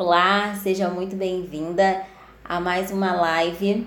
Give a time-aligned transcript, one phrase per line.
[0.00, 2.04] Olá, seja muito bem-vinda
[2.44, 3.84] a mais uma live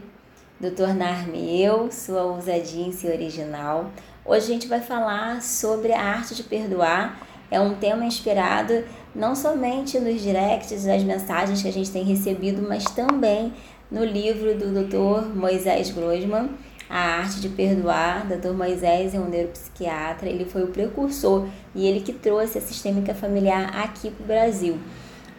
[0.59, 3.89] do Tornar-me Eu, sua ousadia em si original.
[4.25, 7.17] Hoje a gente vai falar sobre a arte de perdoar.
[7.49, 8.83] É um tema inspirado
[9.15, 13.53] não somente nos directs, nas mensagens que a gente tem recebido, mas também
[13.89, 15.33] no livro do Dr.
[15.33, 16.49] Moisés Grossman,
[16.89, 18.27] A Arte de Perdoar.
[18.27, 18.51] Dr.
[18.51, 23.81] Moisés é um neuropsiquiatra, ele foi o precursor e ele que trouxe a sistêmica familiar
[23.81, 24.77] aqui para o Brasil.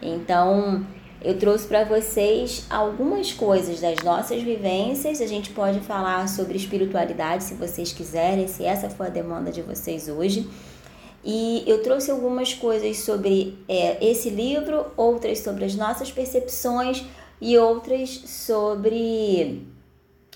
[0.03, 0.85] Então,
[1.23, 5.21] eu trouxe para vocês algumas coisas das nossas vivências.
[5.21, 9.61] A gente pode falar sobre espiritualidade, se vocês quiserem, se essa for a demanda de
[9.61, 10.49] vocês hoje.
[11.23, 17.05] E eu trouxe algumas coisas sobre é, esse livro, outras sobre as nossas percepções
[17.39, 19.65] e outras sobre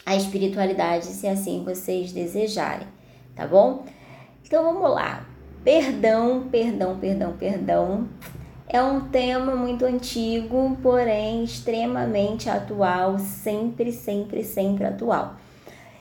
[0.05, 2.87] a espiritualidade, se assim vocês desejarem,
[3.35, 3.83] tá bom?
[4.45, 5.27] Então vamos lá.
[5.65, 8.07] Perdão, perdão, perdão, perdão
[8.69, 15.37] é um tema muito antigo, porém extremamente atual, sempre, sempre, sempre atual.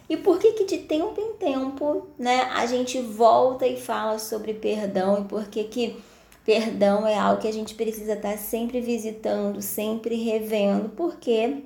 [0.08, 4.54] E por que que de tempo em tempo, né, a gente volta e fala sobre
[4.54, 5.96] perdão e por que que
[6.44, 11.64] perdão é algo que a gente precisa estar sempre visitando, sempre revendo, porque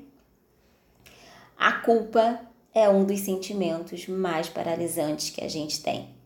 [1.59, 2.41] a culpa
[2.75, 6.20] é um dos sentimentos mais paralisantes que a gente tem.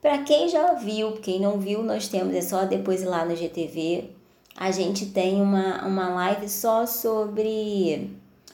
[0.00, 3.34] Para quem já viu, quem não viu, nós temos, é só depois ir lá no
[3.34, 4.10] GTV.
[4.56, 8.10] A gente tem uma, uma live só sobre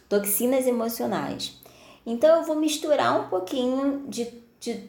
[0.09, 1.61] toxinas emocionais.
[2.07, 4.29] Então eu vou misturar um pouquinho de,
[4.61, 4.85] de,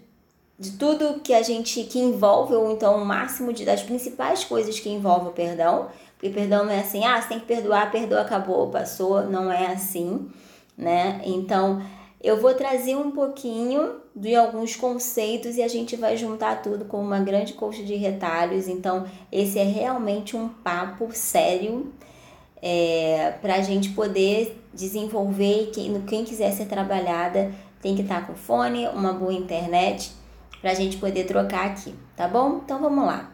[0.58, 4.80] de tudo que a gente que envolve, ou então o máximo de, das principais coisas
[4.80, 5.90] que envolvem o perdão.
[6.18, 9.24] Porque perdão não é assim, ah, você tem que perdoar, perdoa, acabou, passou.
[9.24, 10.30] Não é assim,
[10.78, 11.22] né?
[11.26, 11.82] Então
[12.26, 17.00] eu vou trazer um pouquinho de alguns conceitos e a gente vai juntar tudo com
[17.00, 18.68] uma grande coxa de retalhos.
[18.68, 21.94] Então, esse é realmente um papo sério
[22.60, 25.70] é, para a gente poder desenvolver.
[25.72, 30.12] Quem, quem quiser ser trabalhada tem que estar tá com fone, uma boa internet
[30.62, 32.62] para a gente poder trocar aqui, tá bom?
[32.66, 33.30] Então vamos lá.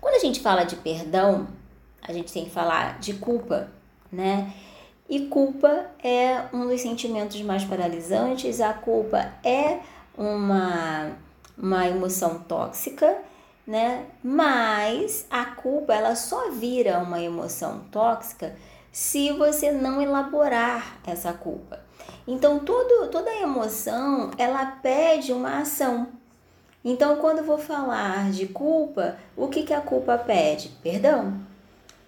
[0.00, 1.46] Quando a gente fala de perdão,
[2.00, 3.68] a gente tem que falar de culpa,
[4.10, 4.50] né?
[5.08, 9.80] E culpa é um dos sentimentos mais paralisantes, a culpa é
[10.16, 11.12] uma,
[11.58, 13.18] uma emoção tóxica,
[13.66, 14.06] né?
[14.22, 18.56] Mas a culpa ela só vira uma emoção tóxica
[18.90, 21.80] se você não elaborar essa culpa.
[22.26, 26.08] Então, tudo, toda emoção, ela pede uma ação.
[26.82, 30.68] Então, quando eu vou falar de culpa, o que, que a culpa pede?
[30.82, 31.34] Perdão.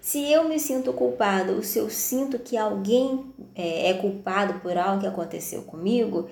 [0.07, 4.77] Se eu me sinto culpado, ou se eu sinto que alguém é, é culpado por
[4.77, 6.29] algo que aconteceu comigo,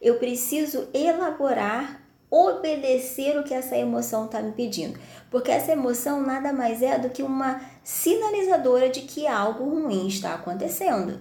[0.00, 2.00] eu preciso elaborar,
[2.30, 4.98] obedecer o que essa emoção está me pedindo.
[5.30, 10.32] Porque essa emoção nada mais é do que uma sinalizadora de que algo ruim está
[10.32, 11.20] acontecendo.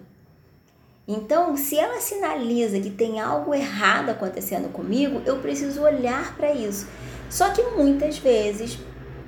[1.05, 6.87] Então, se ela sinaliza que tem algo errado acontecendo comigo, eu preciso olhar para isso.
[7.29, 8.79] Só que muitas vezes,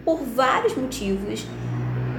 [0.06, 1.46] por vários motivos,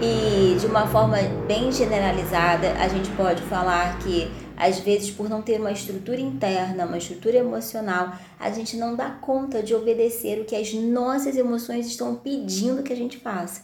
[0.03, 5.43] e de uma forma bem generalizada, a gente pode falar que às vezes por não
[5.43, 10.44] ter uma estrutura interna, uma estrutura emocional, a gente não dá conta de obedecer o
[10.44, 13.62] que as nossas emoções estão pedindo que a gente faça.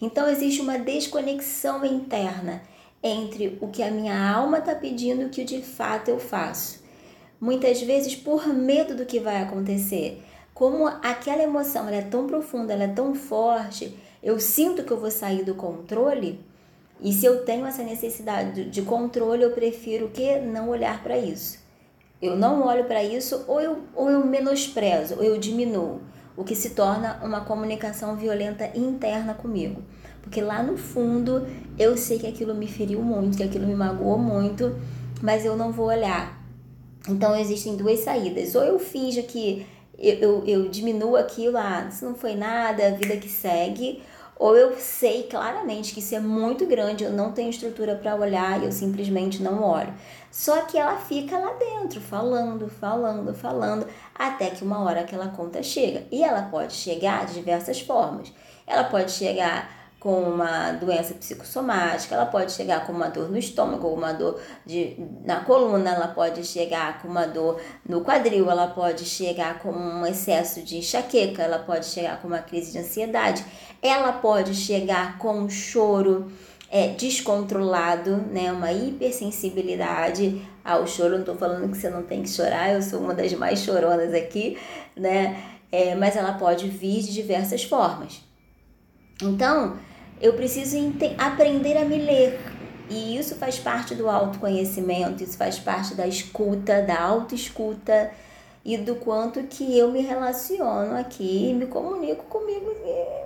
[0.00, 2.62] Então existe uma desconexão interna
[3.02, 6.82] entre o que a minha alma está pedindo e o que de fato eu faço.
[7.40, 10.22] Muitas vezes por medo do que vai acontecer.
[10.54, 15.10] Como aquela emoção é tão profunda, ela é tão forte, eu sinto que eu vou
[15.10, 16.40] sair do controle,
[17.00, 21.58] e se eu tenho essa necessidade de controle, eu prefiro que não olhar para isso.
[22.20, 26.00] Eu não olho para isso ou eu, ou eu menosprezo, ou eu diminuo,
[26.36, 29.82] o que se torna uma comunicação violenta interna comigo.
[30.20, 31.46] Porque lá no fundo
[31.78, 34.76] eu sei que aquilo me feriu muito, que aquilo me magoou muito,
[35.22, 36.42] mas eu não vou olhar.
[37.08, 38.56] Então existem duas saídas.
[38.56, 39.64] Ou eu finjo que
[39.98, 44.02] eu, eu, eu diminuo aquilo, ah, isso não foi nada, a vida que segue,
[44.38, 48.62] ou eu sei claramente que isso é muito grande, eu não tenho estrutura para olhar
[48.62, 49.92] e eu simplesmente não olho.
[50.30, 55.62] Só que ela fica lá dentro, falando, falando, falando, até que uma hora aquela conta
[55.62, 56.04] chega.
[56.12, 58.32] E ela pode chegar de diversas formas.
[58.66, 63.88] Ela pode chegar com uma doença psicossomática, ela pode chegar com uma dor no estômago,
[63.88, 69.04] uma dor de, na coluna, ela pode chegar com uma dor no quadril, ela pode
[69.04, 73.44] chegar com um excesso de enxaqueca, ela pode chegar com uma crise de ansiedade,
[73.82, 76.30] ela pode chegar com um choro
[76.70, 81.14] é, descontrolado, né, uma hipersensibilidade ao choro.
[81.14, 84.14] Não estou falando que você não tem que chorar, eu sou uma das mais choronas
[84.14, 84.56] aqui,
[84.96, 85.42] né?
[85.70, 88.22] É, mas ela pode vir de diversas formas.
[89.22, 89.76] Então,
[90.20, 90.76] eu preciso
[91.16, 92.40] aprender a me ler.
[92.90, 98.10] E isso faz parte do autoconhecimento, isso faz parte da escuta, da autoescuta
[98.64, 102.72] e do quanto que eu me relaciono aqui e me comunico comigo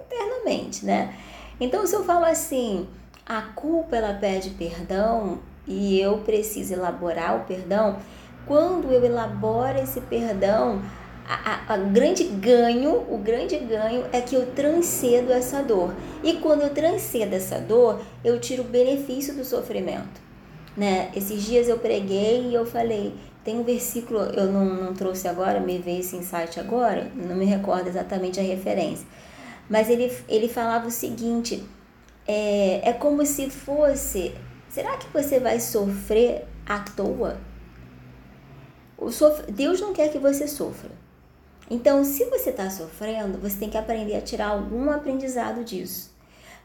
[0.06, 1.14] internamente, né?
[1.60, 2.88] Então, se eu falo assim,
[3.24, 7.98] a culpa ela pede perdão e eu preciso elaborar o perdão,
[8.46, 10.82] quando eu elaboro esse perdão,
[11.34, 15.94] a, a, grande ganho, o grande ganho é que eu transcedo essa dor.
[16.22, 20.20] E quando eu transcedo essa dor, eu tiro o benefício do sofrimento.
[20.76, 21.10] Né?
[21.14, 23.14] Esses dias eu preguei e eu falei,
[23.44, 27.44] tem um versículo, eu não, não trouxe agora, me veio esse insight agora, não me
[27.44, 29.06] recordo exatamente a referência.
[29.68, 31.62] Mas ele, ele falava o seguinte:
[32.26, 34.34] é, é como se fosse.
[34.68, 37.38] Será que você vai sofrer à toa?
[39.48, 41.01] Deus não quer que você sofra.
[41.72, 46.10] Então, se você está sofrendo, você tem que aprender a tirar algum aprendizado disso.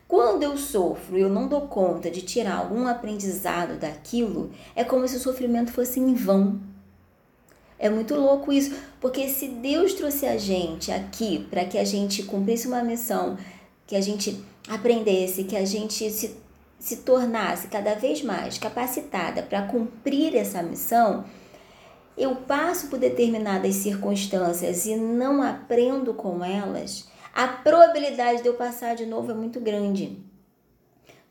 [0.06, 5.08] Quando eu sofro e eu não dou conta de tirar algum aprendizado daquilo, é como
[5.08, 6.60] se o sofrimento fosse em vão.
[7.80, 12.24] É muito louco isso, porque se Deus trouxe a gente aqui para que a gente
[12.24, 13.38] cumprisse uma missão,
[13.86, 16.36] que a gente aprendesse, que a gente se,
[16.78, 21.24] se tornasse cada vez mais capacitada para cumprir essa missão,
[22.18, 28.96] eu passo por determinadas circunstâncias e não aprendo com elas, a probabilidade de eu passar
[28.96, 30.18] de novo é muito grande.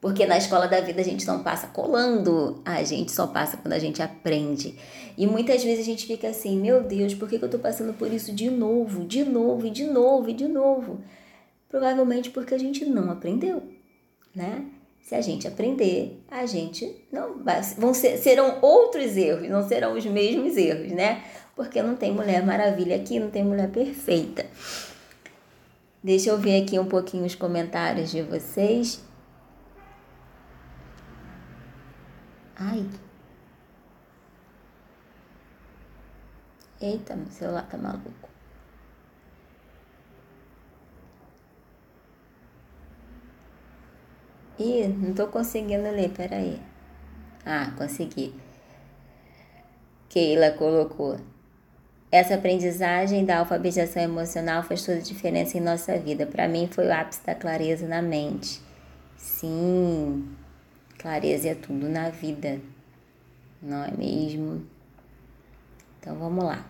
[0.00, 3.73] Porque na escola da vida a gente não passa colando, a gente só passa quando
[3.73, 4.79] a gente aprende.
[5.19, 7.93] E muitas vezes a gente fica assim: meu Deus, por que, que eu tô passando
[7.94, 11.00] por isso de novo, de novo, e de novo, e de novo?
[11.69, 13.62] Provavelmente porque a gente não aprendeu,
[14.35, 14.67] né?
[15.06, 19.97] Se a gente aprender, a gente não vai, vão ser, serão outros erros, não serão
[19.97, 21.23] os mesmos erros, né?
[21.55, 24.44] Porque não tem mulher maravilha aqui, não tem mulher perfeita.
[26.03, 29.00] Deixa eu ver aqui um pouquinho os comentários de vocês.
[32.56, 32.85] Ai.
[36.81, 38.25] Eita, meu celular tá maluco.
[44.58, 46.61] Ih, não tô conseguindo ler, peraí.
[47.44, 48.35] Ah, consegui.
[50.08, 51.19] Keila colocou.
[52.11, 56.25] Essa aprendizagem da alfabetização emocional faz toda a diferença em nossa vida.
[56.26, 58.61] Para mim foi o ápice da clareza na mente.
[59.17, 60.26] Sim,
[60.99, 62.61] clareza é tudo na vida,
[63.61, 64.64] não é mesmo?
[65.99, 66.64] Então vamos lá.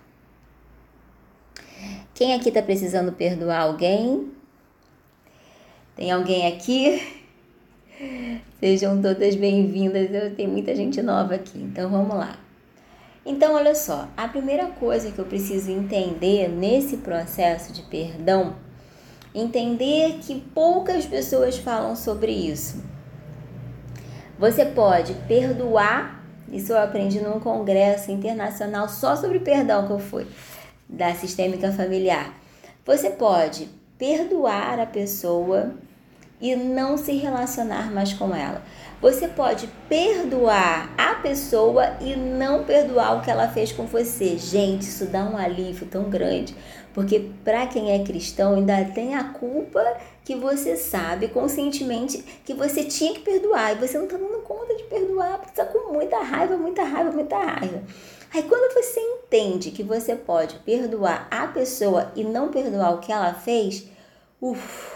[2.14, 4.32] Quem aqui está precisando perdoar alguém?
[5.94, 7.24] Tem alguém aqui?
[8.60, 10.12] Sejam todas bem-vindas.
[10.12, 12.38] Eu tenho muita gente nova aqui, então vamos lá.
[13.24, 18.54] Então, olha só, a primeira coisa que eu preciso entender nesse processo de perdão,
[19.34, 22.84] entender que poucas pessoas falam sobre isso.
[24.38, 26.22] Você pode perdoar,
[26.52, 30.26] isso eu aprendi num congresso internacional só sobre perdão que eu fui,
[30.86, 32.38] da sistêmica familiar.
[32.84, 35.74] Você pode perdoar a pessoa
[36.40, 38.62] e não se relacionar mais com ela.
[39.00, 44.38] Você pode perdoar a pessoa e não perdoar o que ela fez com você.
[44.38, 46.56] Gente, isso dá um alívio tão grande,
[46.94, 49.84] porque para quem é cristão ainda tem a culpa
[50.24, 54.74] que você sabe conscientemente que você tinha que perdoar e você não está dando conta
[54.74, 57.82] de perdoar, porque está com muita raiva, muita raiva, muita raiva.
[58.34, 63.12] Aí quando você entende que você pode perdoar a pessoa e não perdoar o que
[63.12, 63.86] ela fez,
[64.40, 64.95] uff,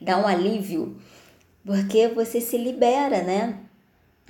[0.00, 0.96] dá um alívio,
[1.64, 3.58] porque você se libera, né?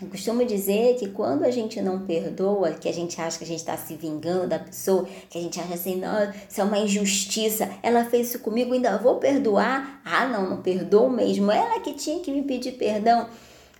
[0.02, 3.46] Eu costumo dizer que quando a gente não perdoa, que a gente acha que a
[3.46, 6.78] gente está se vingando da pessoa, que a gente acha assim, não, isso é uma
[6.78, 10.00] injustiça, ela fez isso comigo, ainda vou perdoar?
[10.02, 13.28] Ah, não, não perdoo mesmo, ela que tinha que me pedir perdão.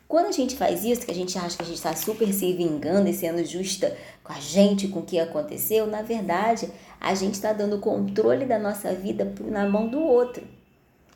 [0.07, 2.53] Quando a gente faz isso, que a gente acha que a gente está super se
[2.53, 6.69] vingando e sendo justa com a gente, com o que aconteceu, na verdade,
[7.01, 10.60] a gente está dando controle da nossa vida na mão do outro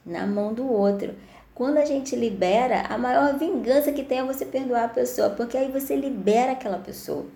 [0.04, 1.14] na mão do outro.
[1.54, 5.56] Quando a gente libera, a maior vingança que tem é você perdoar a pessoa, porque
[5.56, 7.26] aí você libera aquela pessoa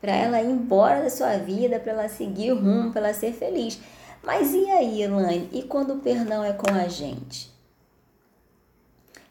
[0.00, 3.32] para ela ir embora da sua vida, para ela seguir o rumo, para ela ser
[3.32, 3.80] feliz.
[4.22, 5.48] Mas e aí, Elaine?
[5.50, 7.50] E quando o perdão é com a gente?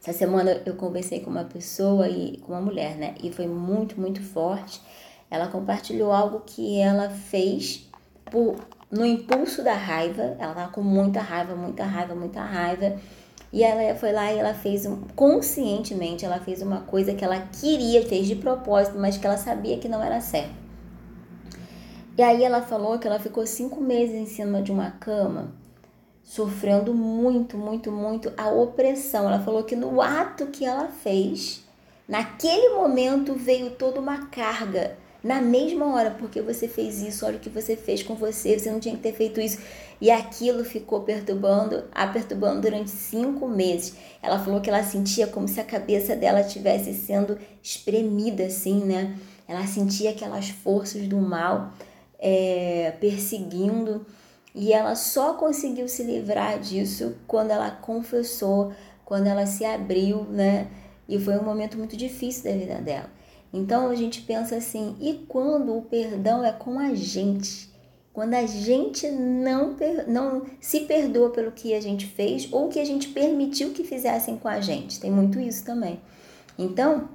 [0.01, 3.13] Essa semana eu conversei com uma pessoa e com uma mulher, né?
[3.23, 4.81] E foi muito, muito forte.
[5.29, 7.87] Ela compartilhou algo que ela fez
[8.25, 8.55] por
[8.93, 12.95] no impulso da raiva, ela tava com muita raiva, muita raiva, muita raiva.
[13.51, 17.39] E ela foi lá e ela fez um, conscientemente, ela fez uma coisa que ela
[17.59, 20.53] queria, fez de propósito, mas que ela sabia que não era certo.
[22.15, 25.51] E aí ela falou que ela ficou cinco meses em cima de uma cama
[26.23, 29.27] sofrendo muito, muito, muito a opressão.
[29.27, 31.63] Ela falou que no ato que ela fez,
[32.07, 37.39] naquele momento veio toda uma carga na mesma hora, porque você fez isso, olha o
[37.39, 39.57] que você fez com você, você não tinha que ter feito isso.
[40.01, 43.95] E aquilo ficou perturbando, a perturbando durante cinco meses.
[44.21, 49.17] Ela falou que ela sentia como se a cabeça dela estivesse sendo espremida, assim, né?
[49.47, 51.71] Ela sentia aquelas forças do mal
[52.19, 54.05] é, perseguindo.
[54.53, 58.73] E ela só conseguiu se livrar disso quando ela confessou,
[59.05, 60.67] quando ela se abriu, né?
[61.07, 63.09] E foi um momento muito difícil da vida dela.
[63.53, 67.71] Então a gente pensa assim, e quando o perdão é com a gente?
[68.11, 69.75] Quando a gente não,
[70.07, 74.37] não se perdoa pelo que a gente fez ou que a gente permitiu que fizessem
[74.37, 74.99] com a gente.
[74.99, 75.99] Tem muito isso também.
[76.57, 77.09] Então,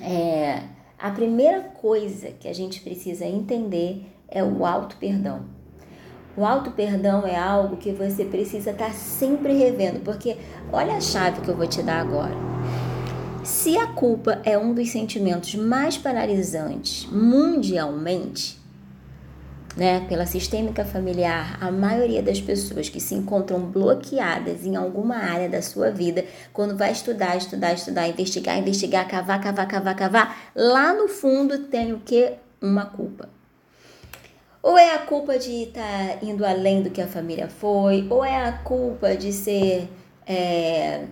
[0.00, 0.62] é,
[0.98, 5.44] a primeira coisa que a gente precisa entender é o auto-perdão.
[6.36, 10.36] O auto-perdão é algo que você precisa estar sempre revendo, porque
[10.72, 12.34] olha a chave que eu vou te dar agora.
[13.44, 18.58] Se a culpa é um dos sentimentos mais paralisantes mundialmente,
[19.76, 25.46] né, pela sistêmica familiar, a maioria das pessoas que se encontram bloqueadas em alguma área
[25.46, 26.24] da sua vida,
[26.54, 31.92] quando vai estudar, estudar, estudar, investigar, investigar, cavar, cavar, cavar, cavar, lá no fundo tem
[31.92, 32.32] o que?
[32.62, 33.28] Uma culpa.
[34.62, 38.24] Ou é a culpa de estar tá indo além do que a família foi, ou
[38.24, 39.90] é a culpa de ser
[40.26, 41.04] é,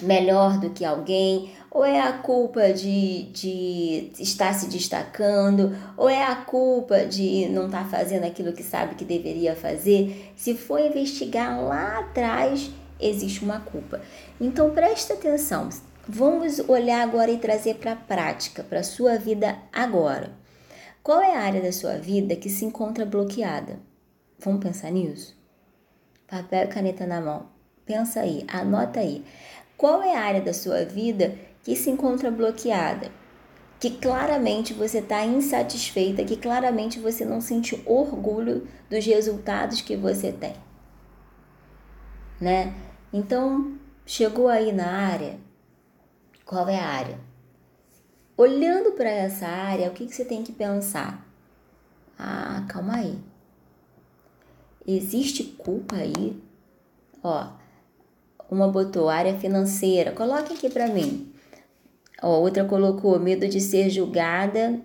[0.00, 6.22] melhor do que alguém, ou é a culpa de, de estar se destacando, ou é
[6.22, 10.32] a culpa de não estar tá fazendo aquilo que sabe que deveria fazer.
[10.36, 14.00] Se for investigar lá atrás, existe uma culpa.
[14.40, 15.68] Então preste atenção.
[16.08, 20.30] Vamos olhar agora e trazer para a prática, para a sua vida agora.
[21.02, 23.78] Qual é a área da sua vida que se encontra bloqueada?
[24.38, 25.36] Vamos pensar nisso?
[26.26, 27.46] Papel e caneta na mão.
[27.84, 29.24] Pensa aí, anota aí.
[29.76, 33.10] Qual é a área da sua vida que se encontra bloqueada?
[33.78, 40.32] Que claramente você está insatisfeita, que claramente você não sente orgulho dos resultados que você
[40.32, 40.54] tem.
[42.40, 42.74] Né?
[43.12, 45.38] Então, chegou aí na área,
[46.44, 47.18] qual é a área?
[48.36, 51.26] Olhando para essa área, o que, que você tem que pensar?
[52.18, 53.18] Ah, calma aí.
[54.86, 56.40] Existe culpa aí?
[57.22, 57.48] Ó,
[58.50, 60.12] uma botou área financeira.
[60.12, 61.32] Coloque aqui para mim.
[62.22, 64.80] Ó, outra colocou medo de ser julgada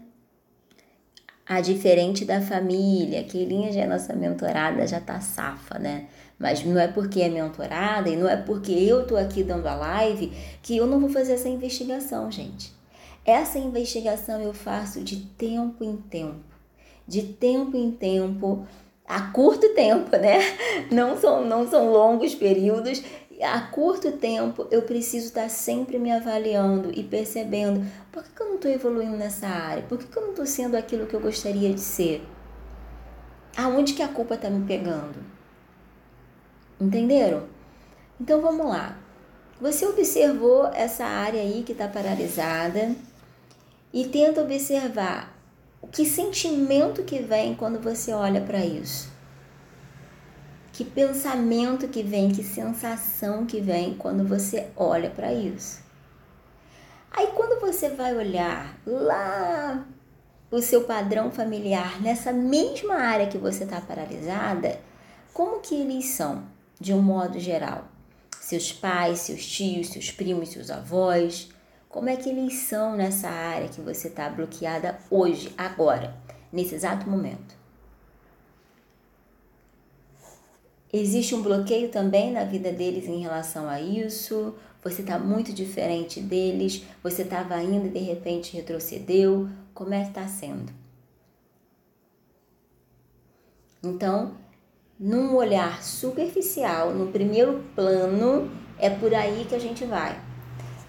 [1.45, 3.23] a diferente da família.
[3.23, 6.07] Que linha já é nossa mentorada, já tá safa, né?
[6.39, 9.75] Mas não é porque é mentorada e não é porque eu tô aqui dando a
[9.75, 10.31] live
[10.63, 12.73] que eu não vou fazer essa investigação, gente.
[13.23, 16.39] Essa investigação eu faço de tempo em tempo.
[17.07, 18.65] De tempo em tempo,
[19.05, 20.39] a curto tempo, né?
[20.89, 23.03] Não são, não são longos períodos,
[23.43, 28.55] a curto tempo eu preciso estar sempre me avaliando e percebendo por que, eu não
[28.55, 31.81] estou evoluindo nessa área, por que, eu não estou sendo aquilo que eu gostaria de
[31.81, 32.23] ser.
[33.57, 35.15] Aonde que a culpa está me pegando?
[36.79, 37.43] Entenderam?
[38.19, 38.97] Então vamos lá.
[39.59, 42.95] Você observou essa área aí que está paralisada
[43.93, 45.35] e tenta observar
[45.91, 49.10] que sentimento que vem quando você olha para isso.
[50.73, 55.81] Que pensamento que vem, que sensação que vem quando você olha para isso.
[57.11, 59.85] Aí quando você vai olhar lá
[60.49, 64.79] o seu padrão familiar nessa mesma área que você está paralisada,
[65.33, 66.43] como que eles são,
[66.79, 67.87] de um modo geral?
[68.39, 71.49] Seus pais, seus tios, seus primos, seus avós,
[71.87, 76.15] como é que eles são nessa área que você está bloqueada hoje, agora,
[76.51, 77.60] nesse exato momento?
[80.93, 84.53] Existe um bloqueio também na vida deles em relação a isso?
[84.83, 86.83] Você está muito diferente deles?
[87.01, 89.47] Você estava indo e de repente retrocedeu?
[89.73, 90.73] Como é que está sendo?
[93.83, 94.35] Então,
[94.99, 100.19] num olhar superficial, no primeiro plano, é por aí que a gente vai.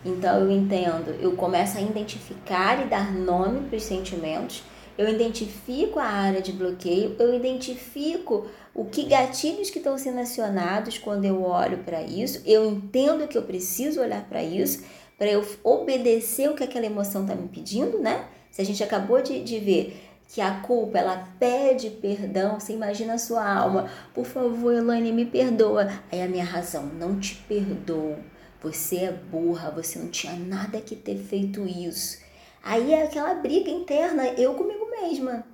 [0.05, 4.65] Então eu entendo, eu começo a identificar e dar nome para os sentimentos,
[4.99, 10.99] eu identifico a área de bloqueio, eu identifico o que gatilhos que estão sendo acionados
[10.99, 14.83] quando eu olho para isso, eu entendo que eu preciso olhar para isso,
[15.19, 18.27] para eu obedecer o que aquela emoção está me pedindo, né?
[18.51, 23.15] Se a gente acabou de, de ver que a culpa ela pede perdão, você imagina
[23.15, 25.91] a sua alma, por favor, Elaine, me perdoa.
[26.11, 28.17] Aí a minha razão, não te perdoo.
[28.63, 32.19] Você é burra, você não tinha nada que ter feito isso.
[32.63, 35.45] Aí é aquela briga interna, eu comigo mesma.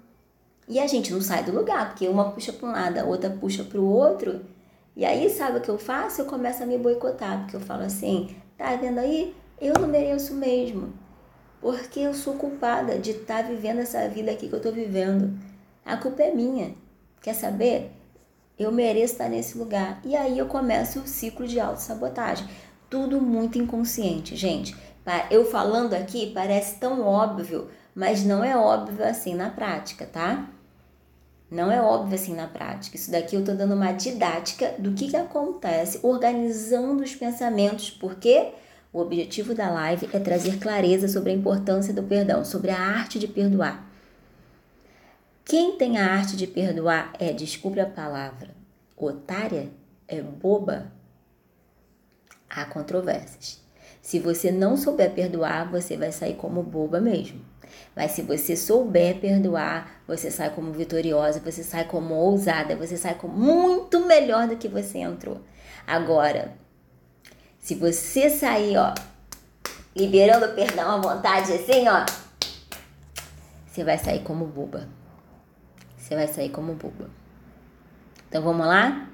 [0.69, 3.31] E a gente não sai do lugar, porque uma puxa para um lado, a outra
[3.31, 4.43] puxa para o outro.
[4.95, 6.21] E aí, sabe o que eu faço?
[6.21, 9.35] Eu começo a me boicotar, porque eu falo assim: tá vendo aí?
[9.59, 10.93] Eu não mereço mesmo.
[11.61, 15.39] Porque eu sou culpada de estar tá vivendo essa vida aqui que eu tô vivendo.
[15.85, 16.75] A culpa é minha.
[17.23, 17.91] Quer saber?
[18.59, 20.01] Eu mereço estar nesse lugar.
[20.05, 22.47] E aí eu começo o ciclo de autossabotagem.
[22.91, 24.77] Tudo muito inconsciente, gente.
[25.31, 30.47] Eu falando aqui parece tão óbvio, mas não é óbvio assim na prática, tá?
[31.51, 32.97] Não é óbvio assim na prática.
[32.97, 38.53] Isso daqui eu tô dando uma didática do que, que acontece, organizando os pensamentos, porque
[38.93, 43.19] o objetivo da live é trazer clareza sobre a importância do perdão, sobre a arte
[43.19, 43.87] de perdoar.
[45.45, 48.51] Quem tem a arte de perdoar é, desculpe a palavra,
[48.95, 49.71] otária,
[50.07, 50.93] é boba.
[52.51, 53.59] Há controvérsias.
[54.03, 57.41] Se você não souber perdoar, você vai sair como boba mesmo.
[57.95, 63.15] Mas se você souber perdoar, você sai como vitoriosa, você sai como ousada, você sai
[63.15, 65.41] como muito melhor do que você entrou.
[65.87, 66.53] Agora,
[67.59, 68.95] se você sair, ó,
[69.97, 72.05] liberando perdão à vontade assim, ó,
[73.67, 74.99] você vai sair como boba
[76.09, 77.11] você vai sair como boba.
[78.29, 79.07] Então vamos lá?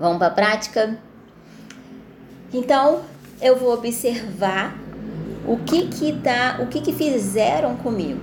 [0.00, 0.98] Vamos para a prática?
[2.52, 3.04] Então,
[3.40, 4.76] eu vou observar
[5.46, 8.20] o que que tá, o que que fizeram comigo.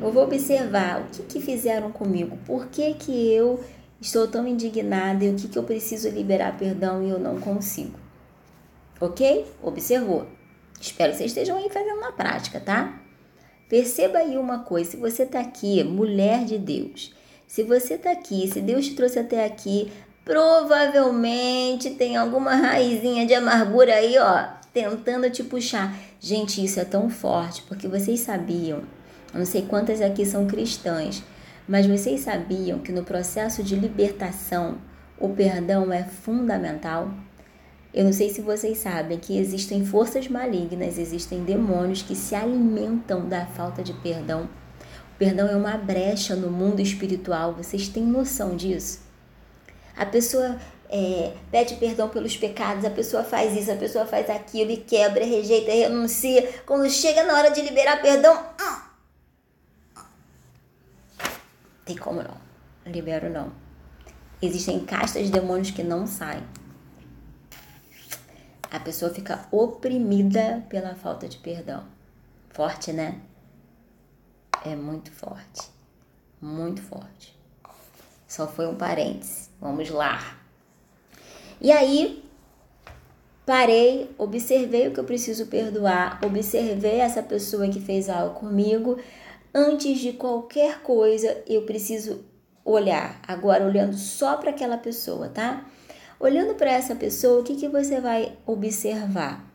[0.00, 2.36] Eu vou observar o que que fizeram comigo.
[2.44, 3.62] Por que que eu
[4.00, 7.98] estou tão indignada e o que que eu preciso liberar perdão e eu não consigo.
[9.00, 9.46] OK?
[9.62, 10.26] Observou.
[10.80, 13.00] Espero que vocês estejam aí fazendo na prática, tá?
[13.68, 17.14] Perceba aí uma coisa: se você está aqui, mulher de Deus,
[17.46, 19.92] se você está aqui, se Deus te trouxe até aqui,
[20.24, 25.96] provavelmente tem alguma raizinha de amargura aí, ó, tentando te puxar.
[26.24, 28.84] Gente, isso é tão forte porque vocês sabiam,
[29.34, 31.20] não sei quantas aqui são cristãs,
[31.66, 34.78] mas vocês sabiam que no processo de libertação
[35.18, 37.12] o perdão é fundamental?
[37.92, 43.28] Eu não sei se vocês sabem que existem forças malignas, existem demônios que se alimentam
[43.28, 44.48] da falta de perdão.
[45.14, 49.00] O perdão é uma brecha no mundo espiritual, vocês têm noção disso?
[49.96, 50.56] A pessoa
[50.92, 55.24] é, pede perdão pelos pecados, a pessoa faz isso, a pessoa faz aquilo e quebra,
[55.24, 56.60] rejeita, renuncia.
[56.66, 58.44] Quando chega na hora de liberar perdão,
[61.84, 62.36] tem como não?
[62.86, 63.52] Libero não.
[64.40, 66.42] Existem castas de demônios que não saem
[68.72, 71.84] a pessoa fica oprimida pela falta de perdão.
[72.48, 73.20] Forte, né?
[74.64, 75.70] É muito forte.
[76.40, 77.38] Muito forte.
[78.26, 79.50] Só foi um parênteses.
[79.60, 80.41] Vamos lá.
[81.62, 82.24] E aí,
[83.46, 88.98] parei, observei o que eu preciso perdoar, observei essa pessoa que fez algo comigo.
[89.54, 92.24] Antes de qualquer coisa, eu preciso
[92.64, 93.20] olhar.
[93.28, 95.64] Agora, olhando só para aquela pessoa, tá?
[96.18, 99.48] Olhando para essa pessoa, o que, que você vai observar?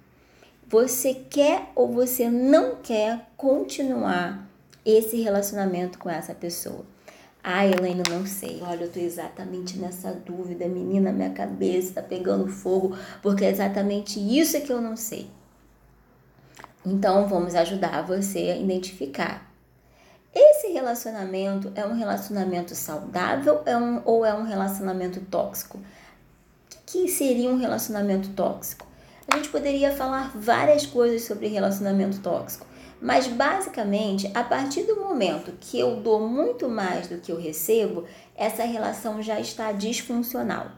[0.66, 4.50] Você quer ou você não quer continuar
[4.86, 6.86] esse relacionamento com essa pessoa?
[7.44, 8.62] Ah, Helena, não sei.
[8.62, 14.20] Olha, eu tô exatamente nessa dúvida, menina, minha cabeça tá pegando fogo, porque é exatamente
[14.20, 15.30] isso que eu não sei.
[16.86, 19.50] Então, vamos ajudar você a identificar.
[20.34, 25.80] Esse relacionamento é um relacionamento saudável é um, ou é um relacionamento tóxico?
[26.88, 28.88] que seria um relacionamento tóxico?
[29.28, 32.66] A gente poderia falar várias coisas sobre relacionamento tóxico,
[33.02, 38.06] mas basicamente, a partir do momento que eu dou muito mais do que eu recebo,
[38.36, 40.72] essa relação já está disfuncional.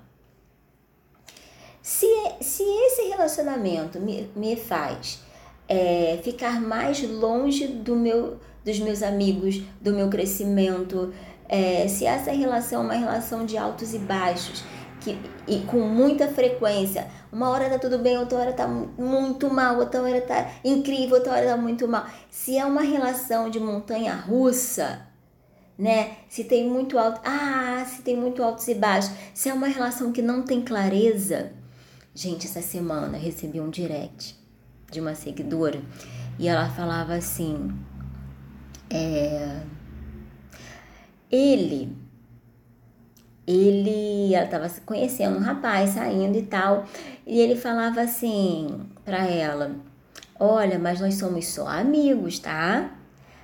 [1.81, 2.07] Se,
[2.41, 5.21] se esse relacionamento me, me faz
[5.67, 11.13] é, ficar mais longe do meu, dos meus amigos, do meu crescimento,
[11.47, 14.63] é, se essa relação é uma relação de altos e baixos,
[14.99, 17.07] que, e com muita frequência.
[17.31, 21.33] Uma hora tá tudo bem, outra hora tá muito mal, outra hora tá incrível, outra
[21.33, 22.05] hora tá muito mal.
[22.29, 25.07] Se é uma relação de montanha russa,
[25.77, 26.17] né?
[26.27, 29.11] Se tem muito alto, ah, se tem muito altos e baixos.
[29.33, 31.53] Se é uma relação que não tem clareza.
[32.13, 34.37] Gente, essa semana eu recebi um direct
[34.91, 35.81] de uma seguidora
[36.37, 37.71] e ela falava assim:
[38.89, 39.61] é,
[41.31, 41.95] ele
[43.49, 46.85] ele, ela estava conhecendo um rapaz, saindo e tal,
[47.25, 49.75] e ele falava assim para ela:
[50.39, 52.91] Olha, mas nós somos só amigos, tá?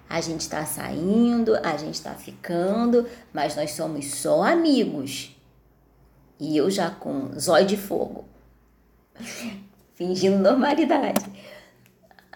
[0.08, 5.36] A gente está saindo, a gente está ficando, mas nós somos só amigos.
[6.40, 8.26] E eu já com zóio de fogo,
[9.96, 11.26] fingindo normalidade.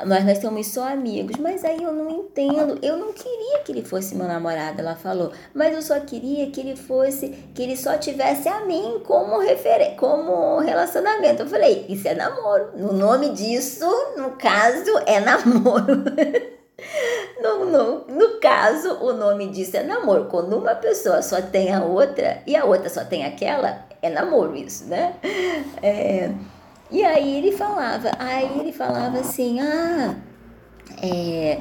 [0.05, 2.79] Nós, nós somos só amigos, mas aí eu não entendo.
[2.81, 5.31] Eu não queria que ele fosse meu namorado, ela falou.
[5.53, 9.95] Mas eu só queria que ele fosse, que ele só tivesse a mim como referência,
[9.95, 11.43] como relacionamento.
[11.43, 12.69] Eu falei, isso é namoro.
[12.77, 13.85] No nome disso,
[14.15, 16.03] no caso, é namoro.
[17.41, 20.25] No, no, no caso, o nome disso é namoro.
[20.25, 24.55] Quando uma pessoa só tem a outra e a outra só tem aquela, é namoro
[24.55, 25.15] isso, né?
[25.81, 26.31] É,
[26.91, 30.15] e aí ele falava, aí ele falava assim, ah,
[31.01, 31.59] é,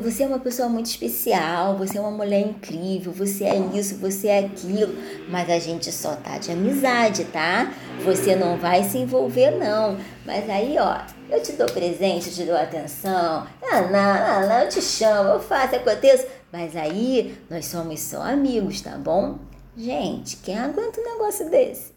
[0.00, 4.28] você é uma pessoa muito especial, você é uma mulher incrível, você é isso, você
[4.28, 4.94] é aquilo,
[5.28, 7.72] mas a gente só tá de amizade, tá?
[8.04, 9.96] Você não vai se envolver, não.
[10.26, 10.98] Mas aí, ó,
[11.30, 15.30] eu te dou presente, eu te dou atenção, ah, não, não, não, eu te chamo,
[15.30, 19.38] eu faço, aconteço, mas aí nós somos só amigos, tá bom?
[19.74, 21.91] Gente, quem aguenta um negócio desse?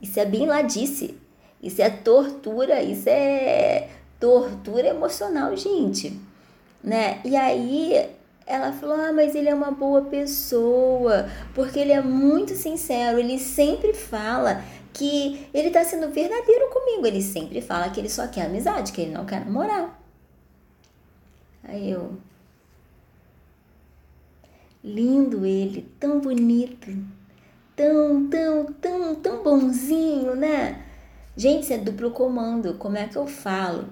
[0.00, 1.16] Isso é bem ladice.
[1.62, 3.88] Isso é tortura, isso é
[4.20, 6.18] tortura emocional, gente.
[6.82, 7.20] Né?
[7.24, 8.08] E aí
[8.46, 13.38] ela falou: "Ah, mas ele é uma boa pessoa, porque ele é muito sincero, ele
[13.38, 18.46] sempre fala que ele tá sendo verdadeiro comigo, ele sempre fala que ele só quer
[18.46, 20.00] amizade, que ele não quer namorar".
[21.64, 22.16] Aí eu
[24.82, 26.96] lindo ele, tão bonito
[27.78, 30.82] tão, tão, tão, tão bonzinho, né?
[31.36, 32.74] Gente, isso é duplo comando.
[32.74, 33.84] Como é que eu falo?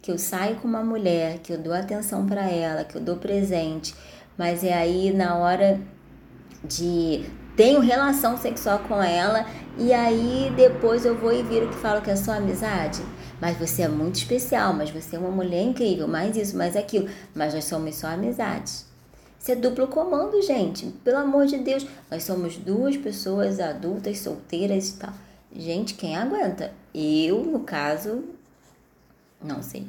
[0.00, 3.16] Que eu saio com uma mulher, que eu dou atenção para ela, que eu dou
[3.16, 3.94] presente,
[4.38, 5.80] mas é aí na hora
[6.64, 7.24] de
[7.56, 9.44] tenho relação sexual com ela
[9.76, 13.02] e aí depois eu vou e viro que falo que é só amizade.
[13.40, 17.08] Mas você é muito especial, mas você é uma mulher incrível, mais isso, mais aquilo.
[17.34, 18.91] Mas nós somos só amizades.
[19.42, 20.86] Isso é duplo comando, gente.
[21.02, 21.84] Pelo amor de Deus.
[22.08, 25.12] Nós somos duas pessoas adultas, solteiras e tal.
[25.52, 26.72] Gente, quem aguenta?
[26.94, 28.22] Eu, no caso,
[29.42, 29.88] não sei.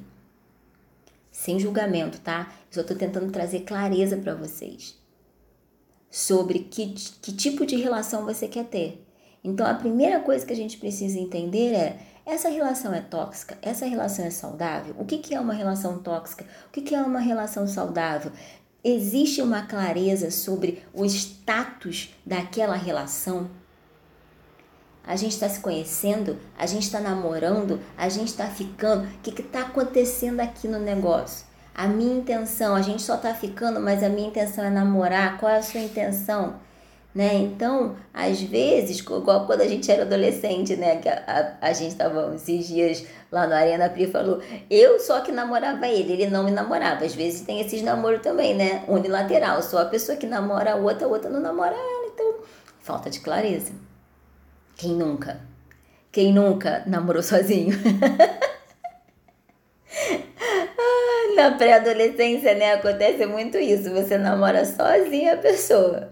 [1.31, 2.51] Sem julgamento, tá?
[2.71, 4.97] Eu só tô tentando trazer clareza para vocês
[6.09, 6.87] sobre que,
[7.21, 9.05] que tipo de relação você quer ter.
[9.43, 13.55] Então, a primeira coisa que a gente precisa entender é: essa relação é tóxica?
[13.61, 14.95] Essa relação é saudável?
[14.97, 16.43] O que, que é uma relação tóxica?
[16.67, 18.31] O que, que é uma relação saudável?
[18.85, 23.49] Existe uma clareza sobre o status daquela relação?
[25.05, 29.05] A gente está se conhecendo, a gente está namorando, a gente está ficando.
[29.05, 31.45] O que está acontecendo aqui no negócio?
[31.73, 35.37] A minha intenção, a gente só está ficando, mas a minha intenção é namorar.
[35.39, 36.59] Qual é a sua intenção?
[37.13, 37.35] Né?
[37.35, 40.97] Então, às vezes, igual quando a gente era adolescente, né?
[40.97, 45.21] Que a, a, a gente estava esses dias lá no Arena Pri falou, eu só
[45.21, 47.05] que namorava ele, ele não me namorava.
[47.05, 48.83] Às vezes tem esses namoros também, né?
[48.87, 52.07] Unilateral, só a pessoa que namora a outra, a outra não namora ela.
[52.13, 52.35] Então,
[52.81, 53.71] falta de clareza.
[54.75, 55.39] Quem nunca?
[56.11, 57.75] Quem nunca namorou sozinho?
[61.35, 62.73] Na pré-adolescência, né?
[62.73, 63.89] Acontece muito isso.
[63.91, 66.09] Você namora sozinha a pessoa.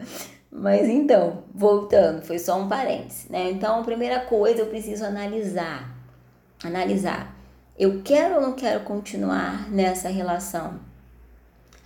[0.51, 3.49] Mas então, voltando, foi só um parênteses, né?
[3.51, 5.95] Então, a primeira coisa eu preciso analisar.
[6.61, 7.33] Analisar.
[7.79, 10.79] Eu quero ou não quero continuar nessa relação?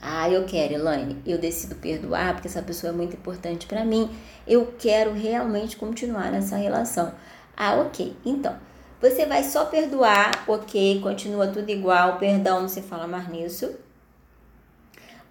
[0.02, 1.22] Ah, eu quero, Elaine.
[1.26, 4.10] Eu decido perdoar porque essa pessoa é muito importante para mim.
[4.48, 7.14] Eu quero realmente continuar nessa relação.
[7.56, 8.18] Ah, ok.
[8.26, 8.58] Então,
[9.00, 13.76] você vai só perdoar, ok, continua tudo igual, perdão, não se fala mais nisso.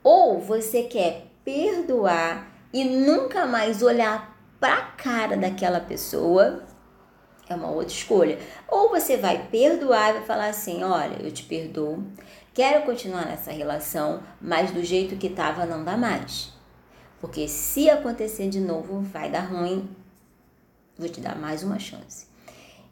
[0.02, 6.64] Ou você quer perdoar e nunca mais olhar para a cara daquela pessoa,
[7.48, 8.36] é uma outra escolha.
[8.66, 12.02] Ou você vai perdoar e vai falar assim: olha, eu te perdoo,
[12.52, 16.52] quero continuar nessa relação, mas do jeito que estava não dá mais.
[17.20, 19.88] Porque se acontecer de novo, vai dar ruim,
[20.98, 22.26] vou te dar mais uma chance.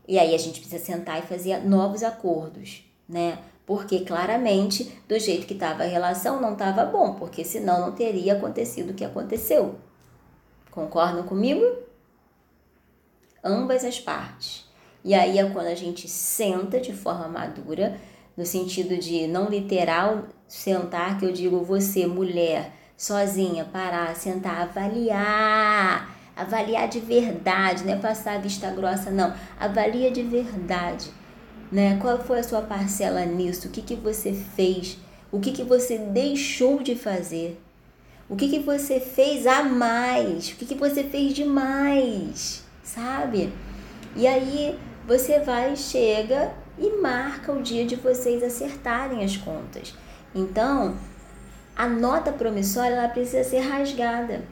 [0.06, 3.38] E aí a gente precisa sentar e fazer novos acordos, né?
[3.64, 8.34] Porque claramente, do jeito que estava a relação, não estava bom, porque senão não teria
[8.34, 9.76] acontecido o que aconteceu.
[10.70, 11.64] Concordam comigo?
[13.42, 14.68] Ambas as partes.
[15.04, 17.98] E aí é quando a gente senta de forma madura,
[18.36, 26.16] no sentido de não literal sentar, que eu digo você, mulher, sozinha, parar, sentar, avaliar.
[26.34, 29.34] Avaliar de verdade, não é passar a vista grossa, não.
[29.60, 31.21] Avalia de verdade
[31.72, 31.98] né?
[32.00, 33.68] Qual foi a sua parcela nisso?
[33.68, 34.98] O que, que você fez?
[35.32, 37.58] O que, que você deixou de fazer?
[38.28, 40.50] O que, que você fez a mais?
[40.50, 42.62] O que, que você fez demais?
[42.84, 43.50] Sabe?
[44.14, 49.94] E aí você vai, chega e marca o dia de vocês acertarem as contas.
[50.34, 50.96] Então,
[51.74, 54.42] a nota promissória ela precisa ser rasgada.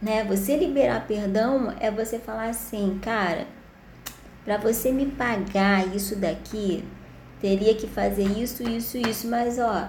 [0.00, 0.24] Né?
[0.24, 3.46] Você liberar perdão é você falar assim, cara,
[4.44, 6.84] para você me pagar isso daqui,
[7.40, 9.88] teria que fazer isso, isso, isso, mas ó,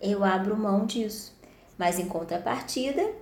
[0.00, 1.36] eu abro mão disso.
[1.76, 3.12] Mas em contrapartida,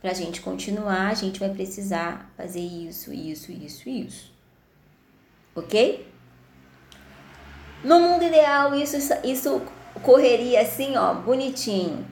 [0.00, 4.32] para a gente continuar, a gente vai precisar fazer isso, isso, isso, isso.
[5.54, 6.10] Ok?
[7.84, 9.62] No mundo ideal, isso, isso
[10.02, 12.06] correria assim, ó, bonitinho.